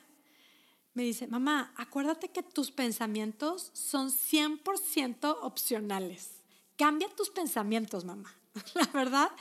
me 0.98 1.04
dice, 1.04 1.28
mamá, 1.28 1.72
acuérdate 1.76 2.30
que 2.30 2.42
tus 2.42 2.72
pensamientos 2.72 3.70
son 3.74 4.10
100% 4.10 5.38
opcionales. 5.44 6.42
Cambia 6.76 7.08
tus 7.16 7.30
pensamientos, 7.30 8.04
mamá. 8.04 8.36
La 8.76 8.86
verdad 8.94 9.32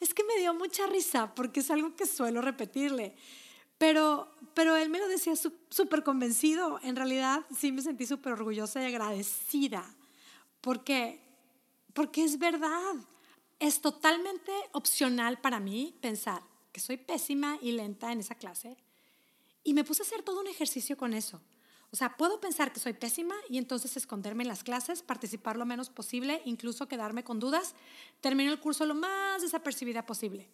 es 0.00 0.14
que 0.14 0.24
me 0.24 0.38
dio 0.38 0.54
mucha 0.54 0.86
risa 0.86 1.34
porque 1.34 1.60
es 1.60 1.70
algo 1.70 1.94
que 1.96 2.06
suelo 2.06 2.40
repetirle. 2.40 3.14
Pero, 3.78 4.34
pero 4.54 4.76
él 4.76 4.88
me 4.88 4.98
lo 4.98 5.08
decía 5.08 5.34
súper 5.36 6.02
convencido. 6.02 6.80
En 6.82 6.96
realidad 6.96 7.44
sí 7.54 7.72
me 7.72 7.82
sentí 7.82 8.06
súper 8.06 8.32
orgullosa 8.32 8.82
y 8.82 8.86
agradecida. 8.86 9.84
Porque, 10.60 11.20
porque 11.92 12.24
es 12.24 12.38
verdad. 12.38 12.94
Es 13.58 13.80
totalmente 13.80 14.52
opcional 14.72 15.40
para 15.40 15.60
mí 15.60 15.94
pensar 16.00 16.42
que 16.72 16.80
soy 16.80 16.98
pésima 16.98 17.58
y 17.62 17.72
lenta 17.72 18.12
en 18.12 18.20
esa 18.20 18.34
clase 18.34 18.76
y 19.66 19.74
me 19.74 19.82
puse 19.82 20.02
a 20.02 20.06
hacer 20.06 20.22
todo 20.22 20.40
un 20.40 20.46
ejercicio 20.46 20.96
con 20.96 21.12
eso. 21.12 21.40
O 21.96 21.98
sea, 21.98 22.14
puedo 22.14 22.38
pensar 22.40 22.74
que 22.74 22.78
soy 22.78 22.92
pésima 22.92 23.34
y 23.48 23.56
entonces 23.56 23.96
esconderme 23.96 24.42
en 24.42 24.48
las 24.48 24.62
clases, 24.62 25.00
participar 25.00 25.56
lo 25.56 25.64
menos 25.64 25.88
posible, 25.88 26.42
incluso 26.44 26.88
quedarme 26.88 27.24
con 27.24 27.40
dudas, 27.40 27.74
termino 28.20 28.52
el 28.52 28.60
curso 28.60 28.84
lo 28.84 28.94
más 28.94 29.40
desapercibida 29.40 30.04
posible. 30.04 30.46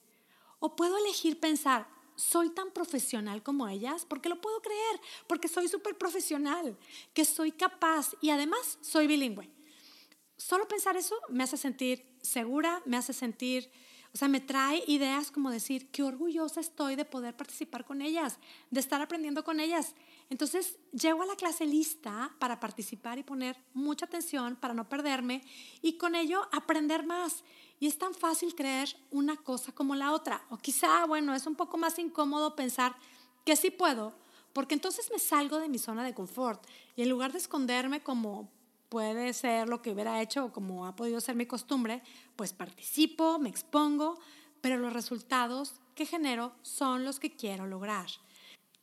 O 0.61 0.77
puedo 0.77 0.97
elegir 0.99 1.41
pensar, 1.41 1.89
soy 2.15 2.51
tan 2.51 2.71
profesional 2.71 3.43
como 3.43 3.67
ellas, 3.67 4.07
porque 4.09 4.29
lo 4.29 4.41
puedo 4.41 4.63
creer, 4.63 5.01
porque 5.27 5.49
soy 5.49 5.67
súper 5.67 5.99
profesional, 5.99 6.79
que 7.13 7.25
soy 7.25 7.51
capaz 7.51 8.15
y 8.21 8.31
además 8.31 8.79
soy 8.81 9.09
bilingüe. 9.09 9.51
Solo 10.37 10.69
pensar 10.69 10.97
eso 10.97 11.17
me 11.29 11.43
hace 11.43 11.57
sentir 11.57 12.07
segura, 12.23 12.83
me 12.87 12.97
hace 12.97 13.13
sentir 13.13 13.69
o 14.15 14.19
sea, 14.19 14.29
me 14.29 14.41
trae 14.41 14.85
ideas 14.89 15.31
como 15.31 15.51
decir, 15.51 15.91
qué 15.91 16.03
orgullosa 16.03 16.61
estoy 16.61 16.97
de 16.97 17.07
poder 17.07 17.35
participar 17.35 17.87
con 17.87 18.03
ellas, 18.03 18.39
de 18.71 18.81
estar 18.81 19.01
aprendiendo 19.01 19.43
con 19.43 19.59
ellas. 19.59 19.95
Entonces, 20.29 20.77
llego 20.93 21.23
a 21.23 21.27
la 21.27 21.37
clase 21.37 21.65
lista 21.65 22.35
para 22.39 22.61
participar 22.61 23.19
y 23.19 23.23
poner 23.23 23.57
mucha 23.73 24.05
atención 24.05 24.57
para 24.57 24.75
no 24.75 24.87
perderme 24.87 25.43
y 25.81 25.97
con 25.97 26.15
ello 26.15 26.47
aprender 26.53 27.07
más. 27.07 27.43
Y 27.81 27.87
es 27.87 27.97
tan 27.97 28.15
fácil 28.15 28.55
creer 28.55 28.95
una 29.11 29.37
cosa 29.37 29.73
como 29.73 29.95
la 29.95 30.13
otra. 30.13 30.45
O 30.51 30.59
quizá, 30.59 31.07
bueno, 31.07 31.35
es 31.35 31.47
un 31.47 31.55
poco 31.55 31.79
más 31.79 31.99
incómodo 31.99 32.55
pensar 32.55 32.95
que 33.47 33.57
sí 33.57 33.71
puedo, 33.71 34.15
porque 34.53 34.75
entonces 34.75 35.11
me 35.11 35.19
salgo 35.19 35.59
de 35.59 35.71
mi 35.71 35.79
zona 35.79 36.05
de 36.05 36.13
confort 36.13 36.67
y 36.97 37.03
en 37.03 37.09
lugar 37.09 37.33
de 37.33 37.39
esconderme 37.39 38.03
como 38.03 38.51
puede 38.93 39.33
ser 39.33 39.71
lo 39.71 39.81
que 39.81 39.91
hubiera 39.91 40.21
hecho 40.21 40.45
o 40.45 40.53
como 40.53 40.85
ha 40.85 40.95
podido 40.95 41.19
ser 41.19 41.35
mi 41.35 41.47
costumbre, 41.47 42.03
pues 42.37 42.53
participo, 42.53 43.39
me 43.39 43.49
expongo, 43.49 44.21
pero 44.61 44.77
los 44.77 44.93
resultados 44.93 45.81
que 45.95 46.05
genero 46.05 46.53
son 46.61 47.03
los 47.07 47.19
que 47.19 47.35
quiero 47.35 47.65
lograr. 47.67 48.09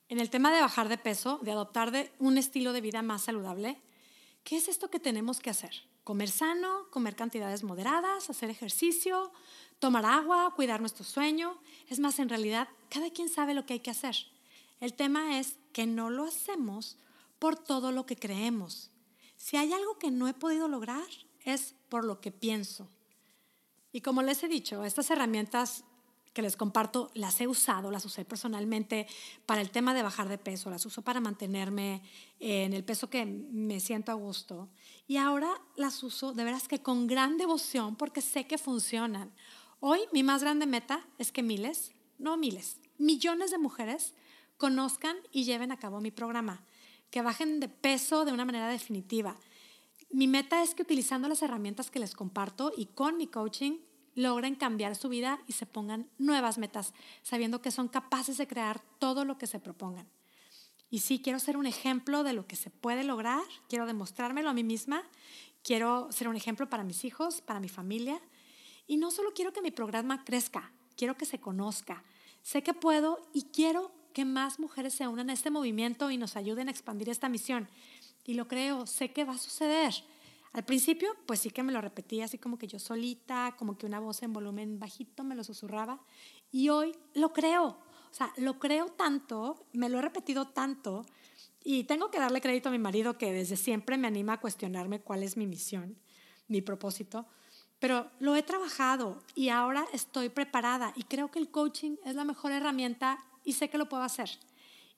en 0.07 0.19
el 0.19 0.31
tema 0.31 0.51
de 0.51 0.61
bajar 0.61 0.89
de 0.89 0.97
peso, 0.97 1.37
de 1.43 1.51
adoptar 1.51 2.11
un 2.17 2.39
estilo 2.39 2.73
de 2.73 2.81
vida 2.81 3.03
más 3.03 3.21
saludable, 3.21 3.79
¿qué 4.43 4.57
es 4.57 4.67
esto 4.67 4.89
que 4.89 4.99
tenemos 4.99 5.39
que 5.39 5.51
hacer? 5.51 5.83
Comer 6.03 6.29
sano, 6.29 6.87
comer 6.89 7.15
cantidades 7.15 7.63
moderadas, 7.63 8.31
hacer 8.31 8.49
ejercicio, 8.49 9.31
tomar 9.77 10.07
agua, 10.07 10.51
cuidar 10.55 10.79
nuestro 10.79 11.05
sueño. 11.05 11.61
Es 11.87 11.99
más, 11.99 12.17
en 12.17 12.29
realidad, 12.29 12.67
cada 12.89 13.11
quien 13.11 13.29
sabe 13.29 13.53
lo 13.53 13.67
que 13.67 13.73
hay 13.73 13.79
que 13.81 13.91
hacer. 13.91 14.15
El 14.79 14.95
tema 14.95 15.37
es 15.37 15.57
que 15.71 15.85
no 15.85 16.09
lo 16.09 16.23
hacemos 16.23 16.97
por 17.37 17.55
todo 17.55 17.91
lo 17.91 18.07
que 18.07 18.15
creemos. 18.15 18.89
Si 19.39 19.55
hay 19.55 19.71
algo 19.71 19.97
que 19.97 20.11
no 20.11 20.27
he 20.27 20.33
podido 20.33 20.67
lograr, 20.67 21.07
es 21.45 21.73
por 21.87 22.03
lo 22.03 22.19
que 22.19 22.29
pienso. 22.29 22.89
Y 23.93 24.01
como 24.01 24.21
les 24.21 24.43
he 24.43 24.49
dicho, 24.49 24.83
estas 24.83 25.09
herramientas 25.11 25.85
que 26.33 26.41
les 26.41 26.57
comparto 26.57 27.09
las 27.13 27.39
he 27.39 27.47
usado, 27.47 27.89
las 27.89 28.03
usé 28.03 28.25
personalmente 28.25 29.07
para 29.45 29.61
el 29.61 29.71
tema 29.71 29.93
de 29.93 30.03
bajar 30.03 30.27
de 30.27 30.37
peso, 30.37 30.69
las 30.69 30.85
uso 30.85 31.03
para 31.03 31.21
mantenerme 31.21 32.03
en 32.41 32.73
el 32.73 32.83
peso 32.83 33.09
que 33.09 33.25
me 33.25 33.79
siento 33.79 34.11
a 34.11 34.15
gusto. 34.15 34.67
Y 35.07 35.15
ahora 35.15 35.49
las 35.77 36.03
uso 36.03 36.33
de 36.33 36.43
veras 36.43 36.67
que 36.67 36.81
con 36.81 37.07
gran 37.07 37.37
devoción 37.37 37.95
porque 37.95 38.21
sé 38.21 38.45
que 38.45 38.57
funcionan. 38.57 39.31
Hoy 39.79 40.01
mi 40.11 40.21
más 40.21 40.41
grande 40.41 40.65
meta 40.65 41.07
es 41.17 41.31
que 41.31 41.43
miles, 41.43 41.93
no 42.17 42.35
miles, 42.35 42.75
millones 42.97 43.51
de 43.51 43.57
mujeres 43.57 44.13
conozcan 44.57 45.15
y 45.31 45.45
lleven 45.45 45.71
a 45.71 45.79
cabo 45.79 46.01
mi 46.01 46.11
programa, 46.11 46.61
que 47.11 47.21
bajen 47.21 47.59
de 47.59 47.69
peso 47.69 48.25
de 48.25 48.31
una 48.31 48.45
manera 48.45 48.67
definitiva. 48.67 49.35
Mi 50.11 50.27
meta 50.27 50.63
es 50.63 50.73
que 50.73 50.83
utilizando 50.83 51.27
las 51.27 51.41
herramientas 51.41 51.91
que 51.91 51.99
les 51.99 52.15
comparto 52.15 52.71
y 52.75 52.87
con 52.87 53.17
mi 53.17 53.27
coaching 53.27 53.77
logren 54.15 54.55
cambiar 54.55 54.95
su 54.95 55.07
vida 55.09 55.39
y 55.47 55.53
se 55.53 55.65
pongan 55.65 56.09
nuevas 56.17 56.57
metas, 56.57 56.93
sabiendo 57.21 57.61
que 57.61 57.71
son 57.71 57.87
capaces 57.87 58.37
de 58.37 58.47
crear 58.47 58.81
todo 58.99 59.23
lo 59.23 59.37
que 59.37 59.47
se 59.47 59.59
propongan. 59.59 60.07
Y 60.89 60.99
sí, 60.99 61.21
quiero 61.21 61.39
ser 61.39 61.57
un 61.57 61.67
ejemplo 61.67 62.23
de 62.23 62.33
lo 62.33 62.47
que 62.47 62.55
se 62.55 62.71
puede 62.71 63.03
lograr, 63.03 63.43
quiero 63.67 63.85
demostrármelo 63.85 64.49
a 64.49 64.53
mí 64.53 64.63
misma, 64.63 65.03
quiero 65.63 66.11
ser 66.11 66.27
un 66.27 66.35
ejemplo 66.35 66.67
para 66.67 66.83
mis 66.83 67.05
hijos, 67.05 67.41
para 67.41 67.59
mi 67.59 67.69
familia. 67.69 68.19
Y 68.87 68.97
no 68.97 69.11
solo 69.11 69.33
quiero 69.35 69.53
que 69.53 69.61
mi 69.61 69.71
programa 69.71 70.23
crezca, 70.25 70.71
quiero 70.95 71.15
que 71.15 71.25
se 71.25 71.39
conozca. 71.39 72.03
Sé 72.41 72.63
que 72.63 72.73
puedo 72.73 73.29
y 73.33 73.43
quiero 73.43 73.91
que 74.13 74.25
más 74.25 74.59
mujeres 74.59 74.93
se 74.93 75.07
unan 75.07 75.29
a 75.29 75.33
este 75.33 75.51
movimiento 75.51 76.11
y 76.11 76.17
nos 76.17 76.35
ayuden 76.35 76.67
a 76.67 76.71
expandir 76.71 77.09
esta 77.09 77.29
misión. 77.29 77.67
Y 78.25 78.33
lo 78.33 78.47
creo, 78.47 78.85
sé 78.85 79.11
que 79.11 79.25
va 79.25 79.33
a 79.33 79.37
suceder. 79.37 79.93
Al 80.51 80.65
principio, 80.65 81.15
pues 81.25 81.41
sí 81.41 81.51
que 81.51 81.63
me 81.63 81.71
lo 81.71 81.79
repetía 81.79 82.25
así 82.25 82.37
como 82.37 82.57
que 82.57 82.67
yo 82.67 82.79
solita, 82.79 83.55
como 83.57 83.77
que 83.77 83.85
una 83.85 83.99
voz 83.99 84.23
en 84.23 84.33
volumen 84.33 84.79
bajito 84.79 85.23
me 85.23 85.35
lo 85.35 85.43
susurraba. 85.43 86.01
Y 86.51 86.69
hoy 86.69 86.95
lo 87.13 87.33
creo. 87.33 87.65
O 87.65 88.13
sea, 88.13 88.33
lo 88.37 88.57
creo 88.57 88.87
tanto, 88.87 89.67
me 89.73 89.89
lo 89.89 89.99
he 89.99 90.01
repetido 90.01 90.47
tanto. 90.47 91.05
Y 91.63 91.83
tengo 91.83 92.09
que 92.09 92.19
darle 92.19 92.41
crédito 92.41 92.69
a 92.69 92.71
mi 92.71 92.79
marido 92.79 93.17
que 93.17 93.31
desde 93.31 93.57
siempre 93.57 93.97
me 93.97 94.07
anima 94.07 94.33
a 94.33 94.39
cuestionarme 94.39 95.01
cuál 95.01 95.23
es 95.23 95.37
mi 95.37 95.45
misión, 95.45 95.97
mi 96.47 96.61
propósito. 96.61 97.27
Pero 97.79 98.09
lo 98.19 98.35
he 98.35 98.43
trabajado 98.43 99.23
y 99.35 99.49
ahora 99.49 99.85
estoy 99.93 100.29
preparada 100.29 100.93
y 100.95 101.03
creo 101.03 101.31
que 101.31 101.39
el 101.39 101.49
coaching 101.49 101.95
es 102.05 102.15
la 102.15 102.25
mejor 102.25 102.51
herramienta 102.51 103.23
y 103.49 103.53
sé 103.53 103.67
que 103.67 103.79
lo 103.79 103.89
puedo 103.89 104.03
hacer. 104.03 104.29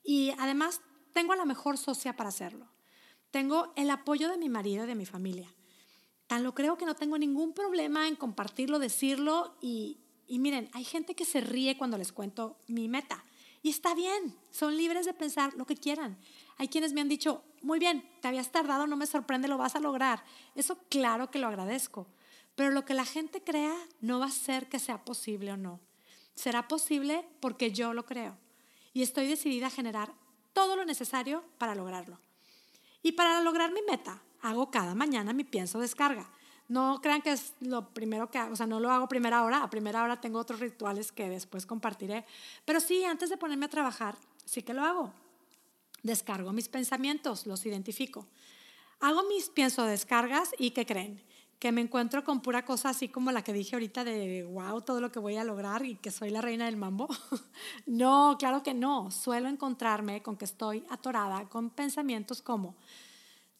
Y 0.03 0.33
además 0.37 0.81
tengo 1.13 1.31
a 1.31 1.37
la 1.37 1.45
mejor 1.45 1.77
socia 1.77 2.17
para 2.17 2.27
hacerlo. 2.27 2.67
Tengo 3.31 3.71
el 3.77 3.89
apoyo 3.89 4.27
de 4.27 4.37
mi 4.37 4.49
marido 4.49 4.83
y 4.83 4.87
de 4.87 4.95
mi 4.95 5.05
familia. 5.05 5.47
Tan 6.27 6.43
lo 6.43 6.53
creo 6.53 6.77
que 6.77 6.85
no 6.85 6.95
tengo 6.95 7.17
ningún 7.17 7.53
problema 7.53 8.09
en 8.09 8.17
compartirlo, 8.17 8.77
decirlo 8.77 9.55
y, 9.61 9.99
y 10.27 10.39
miren, 10.39 10.69
hay 10.73 10.83
gente 10.83 11.15
que 11.15 11.23
se 11.23 11.39
ríe 11.39 11.77
cuando 11.77 11.97
les 11.97 12.11
cuento 12.11 12.57
mi 12.67 12.89
meta. 12.89 13.23
Y 13.63 13.69
está 13.69 13.95
bien, 13.95 14.35
son 14.49 14.75
libres 14.75 15.05
de 15.05 15.13
pensar 15.13 15.53
lo 15.53 15.65
que 15.65 15.77
quieran. 15.77 16.17
Hay 16.57 16.67
quienes 16.67 16.91
me 16.91 16.99
han 16.99 17.07
dicho, 17.07 17.45
muy 17.61 17.79
bien, 17.79 18.03
te 18.21 18.27
habías 18.27 18.51
tardado, 18.51 18.85
no 18.85 18.97
me 18.97 19.05
sorprende, 19.05 19.47
lo 19.47 19.57
vas 19.57 19.77
a 19.77 19.79
lograr. 19.79 20.25
Eso 20.55 20.77
claro 20.89 21.31
que 21.31 21.39
lo 21.39 21.47
agradezco. 21.47 22.05
Pero 22.55 22.71
lo 22.71 22.83
que 22.83 22.95
la 22.95 23.05
gente 23.05 23.41
crea 23.41 23.77
no 24.01 24.19
va 24.19 24.25
a 24.25 24.31
ser 24.31 24.67
que 24.67 24.79
sea 24.79 25.05
posible 25.05 25.53
o 25.53 25.57
no. 25.57 25.79
Será 26.35 26.67
posible 26.67 27.25
porque 27.39 27.71
yo 27.71 27.93
lo 27.93 28.05
creo. 28.05 28.37
Y 28.93 29.01
estoy 29.01 29.27
decidida 29.27 29.67
a 29.67 29.71
generar 29.71 30.13
todo 30.53 30.75
lo 30.75 30.85
necesario 30.85 31.43
para 31.57 31.75
lograrlo. 31.75 32.19
Y 33.03 33.13
para 33.13 33.41
lograr 33.41 33.71
mi 33.71 33.81
meta, 33.89 34.21
hago 34.41 34.69
cada 34.69 34.95
mañana 34.95 35.33
mi 35.33 35.43
pienso 35.43 35.79
descarga. 35.79 36.29
No 36.67 37.01
crean 37.01 37.21
que 37.21 37.33
es 37.33 37.53
lo 37.59 37.89
primero 37.89 38.31
que 38.31 38.37
hago, 38.37 38.53
o 38.53 38.55
sea, 38.55 38.67
no 38.67 38.79
lo 38.79 38.91
hago 38.91 39.07
primera 39.07 39.43
hora, 39.43 39.63
a 39.63 39.69
primera 39.69 40.03
hora 40.03 40.21
tengo 40.21 40.39
otros 40.39 40.59
rituales 40.59 41.11
que 41.11 41.27
después 41.27 41.65
compartiré, 41.65 42.25
pero 42.63 42.79
sí, 42.79 43.03
antes 43.03 43.29
de 43.29 43.35
ponerme 43.35 43.65
a 43.65 43.69
trabajar, 43.69 44.15
sí 44.45 44.61
que 44.61 44.73
lo 44.73 44.83
hago. 44.83 45.13
Descargo 46.03 46.53
mis 46.53 46.69
pensamientos, 46.69 47.45
los 47.45 47.65
identifico. 47.65 48.25
Hago 49.01 49.23
mis 49.23 49.49
pienso 49.49 49.83
descargas 49.83 50.51
y 50.57 50.71
¿qué 50.71 50.85
creen? 50.85 51.21
Que 51.61 51.71
me 51.71 51.81
encuentro 51.81 52.23
con 52.23 52.41
pura 52.41 52.65
cosa 52.65 52.89
así 52.89 53.07
como 53.07 53.31
la 53.31 53.43
que 53.43 53.53
dije 53.53 53.75
ahorita 53.75 54.03
de 54.03 54.43
wow, 54.43 54.81
todo 54.81 54.99
lo 54.99 55.11
que 55.11 55.19
voy 55.19 55.37
a 55.37 55.43
lograr 55.43 55.85
y 55.85 55.95
que 55.95 56.09
soy 56.09 56.31
la 56.31 56.41
reina 56.41 56.65
del 56.65 56.75
mambo. 56.75 57.07
no, 57.85 58.35
claro 58.39 58.63
que 58.63 58.73
no. 58.73 59.11
Suelo 59.11 59.47
encontrarme 59.47 60.23
con 60.23 60.37
que 60.37 60.45
estoy 60.45 60.83
atorada 60.89 61.47
con 61.49 61.69
pensamientos 61.69 62.41
como 62.41 62.75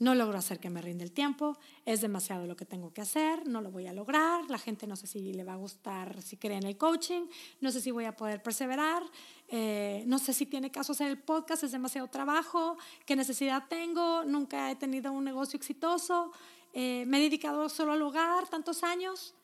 no 0.01 0.15
logro 0.15 0.39
hacer 0.39 0.59
que 0.59 0.71
me 0.71 0.81
rinde 0.81 1.03
el 1.03 1.11
tiempo, 1.11 1.59
es 1.85 2.01
demasiado 2.01 2.47
lo 2.47 2.55
que 2.55 2.65
tengo 2.65 2.91
que 2.91 3.01
hacer, 3.01 3.47
no 3.47 3.61
lo 3.61 3.69
voy 3.69 3.85
a 3.85 3.93
lograr, 3.93 4.49
la 4.49 4.57
gente 4.57 4.87
no 4.87 4.95
sé 4.95 5.05
si 5.05 5.31
le 5.31 5.43
va 5.43 5.53
a 5.53 5.57
gustar 5.57 6.23
si 6.23 6.37
cree 6.37 6.57
en 6.57 6.65
el 6.65 6.75
coaching, 6.75 7.27
no 7.59 7.71
sé 7.71 7.81
si 7.81 7.91
voy 7.91 8.05
a 8.05 8.15
poder 8.15 8.41
perseverar, 8.41 9.03
eh, 9.47 10.03
no 10.07 10.17
sé 10.17 10.33
si 10.33 10.47
tiene 10.47 10.71
caso 10.71 10.93
hacer 10.93 11.07
el 11.07 11.19
podcast, 11.19 11.63
es 11.63 11.71
demasiado 11.71 12.07
trabajo, 12.07 12.77
qué 13.05 13.15
necesidad 13.15 13.65
tengo, 13.69 14.23
nunca 14.25 14.71
he 14.71 14.75
tenido 14.75 15.11
un 15.11 15.23
negocio 15.23 15.55
exitoso, 15.55 16.31
eh, 16.73 17.05
me 17.07 17.17
he 17.17 17.21
dedicado 17.21 17.67
solo 17.69 17.93
al 17.93 18.01
hogar 18.01 18.47
tantos 18.49 18.83
años, 18.83 19.35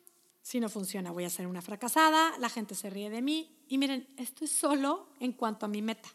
si 0.41 0.59
no 0.59 0.69
funciona 0.69 1.11
voy 1.11 1.25
a 1.25 1.29
ser 1.29 1.47
una 1.47 1.61
fracasada, 1.61 2.37
la 2.39 2.49
gente 2.49 2.75
se 2.75 2.89
ríe 2.89 3.09
de 3.09 3.21
mí 3.21 3.55
y 3.67 3.77
miren, 3.77 4.07
esto 4.17 4.45
es 4.45 4.51
solo 4.51 5.09
en 5.19 5.33
cuanto 5.33 5.65
a 5.65 5.69
mi 5.69 5.81
meta. 5.81 6.09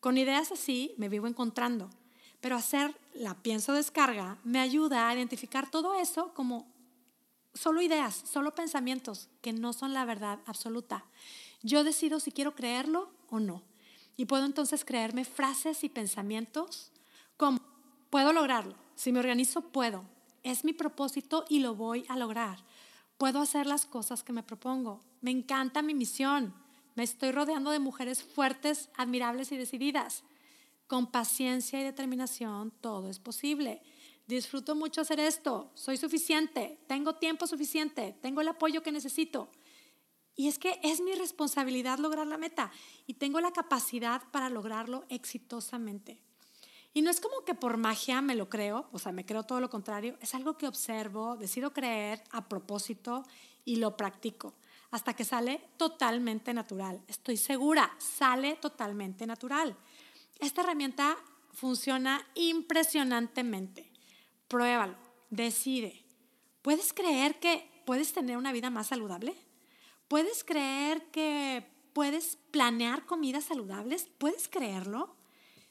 Con 0.00 0.16
ideas 0.18 0.52
así 0.52 0.94
me 0.96 1.08
vivo 1.08 1.26
encontrando 1.26 1.90
pero 2.40 2.56
hacer 2.56 2.94
la 3.14 3.34
pienso 3.34 3.72
descarga 3.72 4.38
me 4.44 4.60
ayuda 4.60 5.08
a 5.08 5.14
identificar 5.14 5.70
todo 5.70 5.94
eso 5.94 6.32
como 6.34 6.72
solo 7.54 7.80
ideas, 7.80 8.22
solo 8.30 8.54
pensamientos 8.54 9.28
que 9.40 9.52
no 9.52 9.72
son 9.72 9.94
la 9.94 10.04
verdad 10.04 10.38
absoluta. 10.46 11.04
Yo 11.62 11.84
decido 11.84 12.20
si 12.20 12.30
quiero 12.30 12.54
creerlo 12.54 13.10
o 13.30 13.40
no. 13.40 13.62
Y 14.16 14.26
puedo 14.26 14.44
entonces 14.44 14.84
creerme 14.84 15.24
frases 15.24 15.82
y 15.84 15.88
pensamientos 15.88 16.92
como, 17.36 17.60
puedo 18.10 18.32
lograrlo, 18.32 18.74
si 18.94 19.12
me 19.12 19.18
organizo 19.18 19.62
puedo, 19.62 20.04
es 20.46 20.64
mi 20.64 20.72
propósito 20.72 21.44
y 21.48 21.58
lo 21.58 21.74
voy 21.74 22.04
a 22.08 22.16
lograr. 22.16 22.58
Puedo 23.18 23.40
hacer 23.40 23.66
las 23.66 23.84
cosas 23.84 24.22
que 24.22 24.32
me 24.32 24.44
propongo. 24.44 25.02
Me 25.20 25.32
encanta 25.32 25.82
mi 25.82 25.92
misión. 25.92 26.54
Me 26.94 27.02
estoy 27.02 27.32
rodeando 27.32 27.72
de 27.72 27.80
mujeres 27.80 28.22
fuertes, 28.22 28.88
admirables 28.96 29.50
y 29.50 29.56
decididas. 29.56 30.22
Con 30.86 31.10
paciencia 31.10 31.80
y 31.80 31.84
determinación 31.84 32.70
todo 32.80 33.10
es 33.10 33.18
posible. 33.18 33.82
Disfruto 34.28 34.76
mucho 34.76 35.00
hacer 35.00 35.20
esto, 35.20 35.70
soy 35.74 35.96
suficiente, 35.96 36.80
tengo 36.88 37.14
tiempo 37.14 37.46
suficiente, 37.46 38.16
tengo 38.20 38.40
el 38.40 38.48
apoyo 38.48 38.82
que 38.82 38.90
necesito. 38.90 39.50
Y 40.36 40.48
es 40.48 40.58
que 40.58 40.78
es 40.82 41.00
mi 41.00 41.12
responsabilidad 41.14 41.98
lograr 41.98 42.26
la 42.26 42.38
meta 42.38 42.70
y 43.06 43.14
tengo 43.14 43.40
la 43.40 43.52
capacidad 43.52 44.22
para 44.30 44.48
lograrlo 44.50 45.04
exitosamente. 45.08 46.20
Y 46.96 47.02
no 47.02 47.10
es 47.10 47.20
como 47.20 47.44
que 47.44 47.54
por 47.54 47.76
magia 47.76 48.22
me 48.22 48.34
lo 48.34 48.48
creo, 48.48 48.88
o 48.90 48.98
sea, 48.98 49.12
me 49.12 49.26
creo 49.26 49.42
todo 49.42 49.60
lo 49.60 49.68
contrario, 49.68 50.16
es 50.22 50.34
algo 50.34 50.56
que 50.56 50.66
observo, 50.66 51.36
decido 51.36 51.74
creer 51.74 52.24
a 52.30 52.48
propósito 52.48 53.22
y 53.66 53.76
lo 53.76 53.98
practico 53.98 54.54
hasta 54.90 55.12
que 55.12 55.26
sale 55.26 55.60
totalmente 55.76 56.54
natural. 56.54 57.02
Estoy 57.06 57.36
segura, 57.36 57.94
sale 57.98 58.56
totalmente 58.56 59.26
natural. 59.26 59.76
Esta 60.40 60.62
herramienta 60.62 61.18
funciona 61.52 62.26
impresionantemente. 62.34 63.92
Pruébalo, 64.48 64.96
decide. 65.28 66.02
¿Puedes 66.62 66.94
creer 66.94 67.38
que 67.40 67.82
puedes 67.84 68.14
tener 68.14 68.38
una 68.38 68.52
vida 68.52 68.70
más 68.70 68.86
saludable? 68.86 69.34
¿Puedes 70.08 70.44
creer 70.44 71.10
que 71.10 71.62
puedes 71.92 72.38
planear 72.52 73.04
comidas 73.04 73.44
saludables? 73.44 74.08
¿Puedes 74.16 74.48
creerlo? 74.48 75.14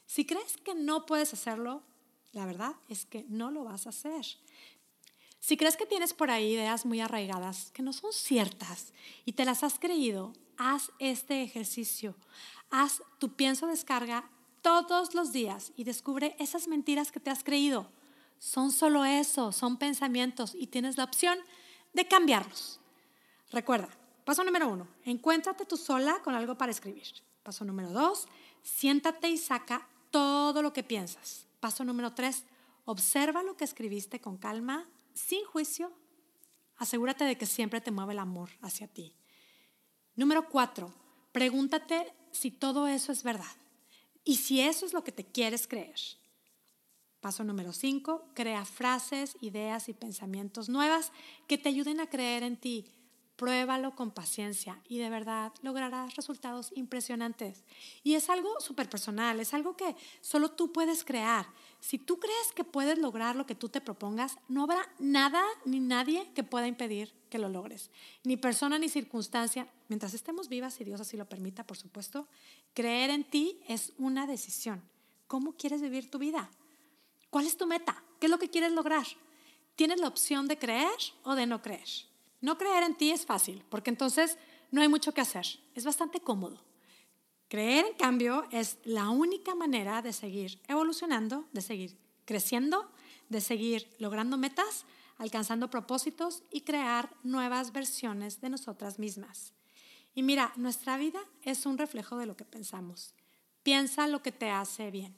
Si 0.06 0.24
crees 0.24 0.56
que 0.58 0.74
no 0.74 1.06
puedes 1.06 1.32
hacerlo, 1.32 1.82
la 2.32 2.46
verdad 2.46 2.74
es 2.88 3.04
que 3.04 3.24
no 3.28 3.50
lo 3.50 3.64
vas 3.64 3.86
a 3.86 3.90
hacer. 3.90 4.24
Si 5.40 5.56
crees 5.56 5.76
que 5.76 5.86
tienes 5.86 6.12
por 6.12 6.30
ahí 6.30 6.54
ideas 6.54 6.86
muy 6.86 7.00
arraigadas 7.00 7.70
que 7.72 7.82
no 7.82 7.92
son 7.92 8.12
ciertas 8.12 8.92
y 9.24 9.32
te 9.32 9.44
las 9.44 9.62
has 9.62 9.78
creído, 9.78 10.32
haz 10.56 10.90
este 10.98 11.42
ejercicio. 11.42 12.14
Haz 12.70 13.02
tu 13.18 13.34
pienso 13.34 13.66
descarga 13.66 14.28
todos 14.62 15.14
los 15.14 15.32
días 15.32 15.72
y 15.76 15.84
descubre 15.84 16.34
esas 16.38 16.66
mentiras 16.66 17.12
que 17.12 17.20
te 17.20 17.30
has 17.30 17.44
creído. 17.44 17.88
Son 18.38 18.72
solo 18.72 19.04
eso, 19.04 19.52
son 19.52 19.76
pensamientos 19.76 20.54
y 20.54 20.66
tienes 20.66 20.96
la 20.96 21.04
opción 21.04 21.38
de 21.92 22.06
cambiarlos. 22.08 22.80
Recuerda, 23.50 23.88
paso 24.24 24.42
número 24.44 24.68
uno, 24.68 24.88
encuéntrate 25.04 25.64
tú 25.64 25.76
sola 25.76 26.20
con 26.24 26.34
algo 26.34 26.58
para 26.58 26.72
escribir. 26.72 27.06
Paso 27.42 27.64
número 27.64 27.90
dos, 27.90 28.26
siéntate 28.62 29.28
y 29.28 29.38
saca 29.38 29.88
todo 30.10 30.62
lo 30.62 30.72
que 30.72 30.82
piensas. 30.82 31.46
Paso 31.60 31.84
número 31.84 32.12
tres, 32.14 32.44
observa 32.84 33.42
lo 33.42 33.56
que 33.56 33.64
escribiste 33.64 34.20
con 34.20 34.36
calma, 34.36 34.88
sin 35.14 35.44
juicio. 35.44 35.92
Asegúrate 36.76 37.24
de 37.24 37.38
que 37.38 37.46
siempre 37.46 37.80
te 37.80 37.90
mueve 37.90 38.12
el 38.12 38.18
amor 38.18 38.50
hacia 38.60 38.86
ti. 38.86 39.14
Número 40.14 40.48
cuatro, 40.48 40.92
pregúntate 41.32 42.12
si 42.32 42.50
todo 42.50 42.86
eso 42.86 43.12
es 43.12 43.22
verdad 43.22 43.56
y 44.24 44.36
si 44.36 44.60
eso 44.60 44.86
es 44.86 44.92
lo 44.92 45.04
que 45.04 45.12
te 45.12 45.24
quieres 45.24 45.66
creer. 45.66 46.00
Paso 47.20 47.44
número 47.44 47.72
cinco, 47.72 48.28
crea 48.34 48.64
frases, 48.64 49.36
ideas 49.40 49.88
y 49.88 49.94
pensamientos 49.94 50.68
nuevas 50.68 51.12
que 51.46 51.58
te 51.58 51.68
ayuden 51.68 52.00
a 52.00 52.08
creer 52.08 52.42
en 52.42 52.56
ti. 52.56 52.92
Pruébalo 53.36 53.94
con 53.94 54.10
paciencia 54.10 54.80
y 54.88 54.98
de 54.98 55.10
verdad 55.10 55.52
lograrás 55.60 56.16
resultados 56.16 56.72
impresionantes. 56.74 57.64
Y 58.02 58.14
es 58.14 58.30
algo 58.30 58.60
súper 58.60 58.88
personal, 58.88 59.38
es 59.40 59.52
algo 59.52 59.76
que 59.76 59.94
solo 60.22 60.52
tú 60.52 60.72
puedes 60.72 61.04
crear. 61.04 61.46
Si 61.80 61.98
tú 61.98 62.18
crees 62.18 62.52
que 62.54 62.64
puedes 62.64 62.98
lograr 62.98 63.36
lo 63.36 63.44
que 63.44 63.54
tú 63.54 63.68
te 63.68 63.82
propongas, 63.82 64.38
no 64.48 64.62
habrá 64.62 64.88
nada 64.98 65.44
ni 65.66 65.80
nadie 65.80 66.32
que 66.34 66.44
pueda 66.44 66.66
impedir 66.66 67.12
que 67.28 67.38
lo 67.38 67.50
logres. 67.50 67.90
Ni 68.24 68.38
persona 68.38 68.78
ni 68.78 68.88
circunstancia, 68.88 69.68
mientras 69.88 70.14
estemos 70.14 70.48
vivas, 70.48 70.80
y 70.80 70.84
Dios 70.84 71.00
así 71.00 71.18
lo 71.18 71.28
permita, 71.28 71.66
por 71.66 71.76
supuesto, 71.76 72.28
creer 72.72 73.10
en 73.10 73.24
ti 73.24 73.60
es 73.68 73.92
una 73.98 74.26
decisión. 74.26 74.82
¿Cómo 75.26 75.52
quieres 75.52 75.82
vivir 75.82 76.10
tu 76.10 76.18
vida? 76.18 76.50
¿Cuál 77.28 77.46
es 77.46 77.56
tu 77.56 77.66
meta? 77.66 78.02
¿Qué 78.18 78.26
es 78.26 78.30
lo 78.30 78.38
que 78.38 78.48
quieres 78.48 78.72
lograr? 78.72 79.06
Tienes 79.74 80.00
la 80.00 80.08
opción 80.08 80.48
de 80.48 80.58
creer 80.58 80.96
o 81.22 81.34
de 81.34 81.46
no 81.46 81.60
creer. 81.60 81.88
No 82.40 82.58
creer 82.58 82.82
en 82.82 82.96
ti 82.96 83.10
es 83.10 83.26
fácil, 83.26 83.64
porque 83.68 83.90
entonces 83.90 84.38
no 84.70 84.82
hay 84.82 84.88
mucho 84.88 85.12
que 85.12 85.20
hacer. 85.20 85.46
Es 85.74 85.84
bastante 85.84 86.20
cómodo. 86.20 86.62
Creer, 87.48 87.86
en 87.86 87.94
cambio, 87.94 88.46
es 88.50 88.78
la 88.84 89.08
única 89.10 89.54
manera 89.54 90.02
de 90.02 90.12
seguir 90.12 90.60
evolucionando, 90.66 91.46
de 91.52 91.62
seguir 91.62 91.96
creciendo, 92.24 92.90
de 93.28 93.40
seguir 93.40 93.88
logrando 93.98 94.36
metas, 94.36 94.84
alcanzando 95.18 95.70
propósitos 95.70 96.42
y 96.50 96.62
crear 96.62 97.14
nuevas 97.22 97.72
versiones 97.72 98.40
de 98.40 98.50
nosotras 98.50 98.98
mismas. 98.98 99.52
Y 100.14 100.22
mira, 100.22 100.52
nuestra 100.56 100.96
vida 100.96 101.20
es 101.42 101.66
un 101.66 101.78
reflejo 101.78 102.16
de 102.16 102.26
lo 102.26 102.36
que 102.36 102.44
pensamos. 102.44 103.14
Piensa 103.62 104.08
lo 104.08 104.22
que 104.22 104.32
te 104.32 104.50
hace 104.50 104.90
bien. 104.90 105.16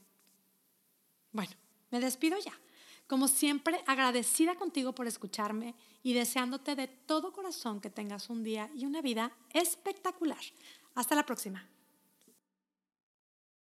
Bueno, 1.33 1.53
me 1.91 2.01
despido 2.01 2.39
ya. 2.39 2.53
Como 3.09 3.27
siempre, 3.27 3.83
agradecida 3.87 4.55
contigo 4.55 4.95
por 4.95 5.07
escucharme 5.07 5.75
y 6.03 6.13
deseándote 6.13 6.77
de 6.77 6.89
todo 6.89 7.33
corazón 7.33 7.81
que 7.81 7.89
tengas 7.89 8.29
un 8.29 8.45
día 8.45 8.71
y 8.75 8.85
una 8.85 9.01
vida 9.01 9.33
espectacular. 9.55 10.39
Hasta 10.95 11.15
la 11.15 11.25
próxima. 11.25 11.67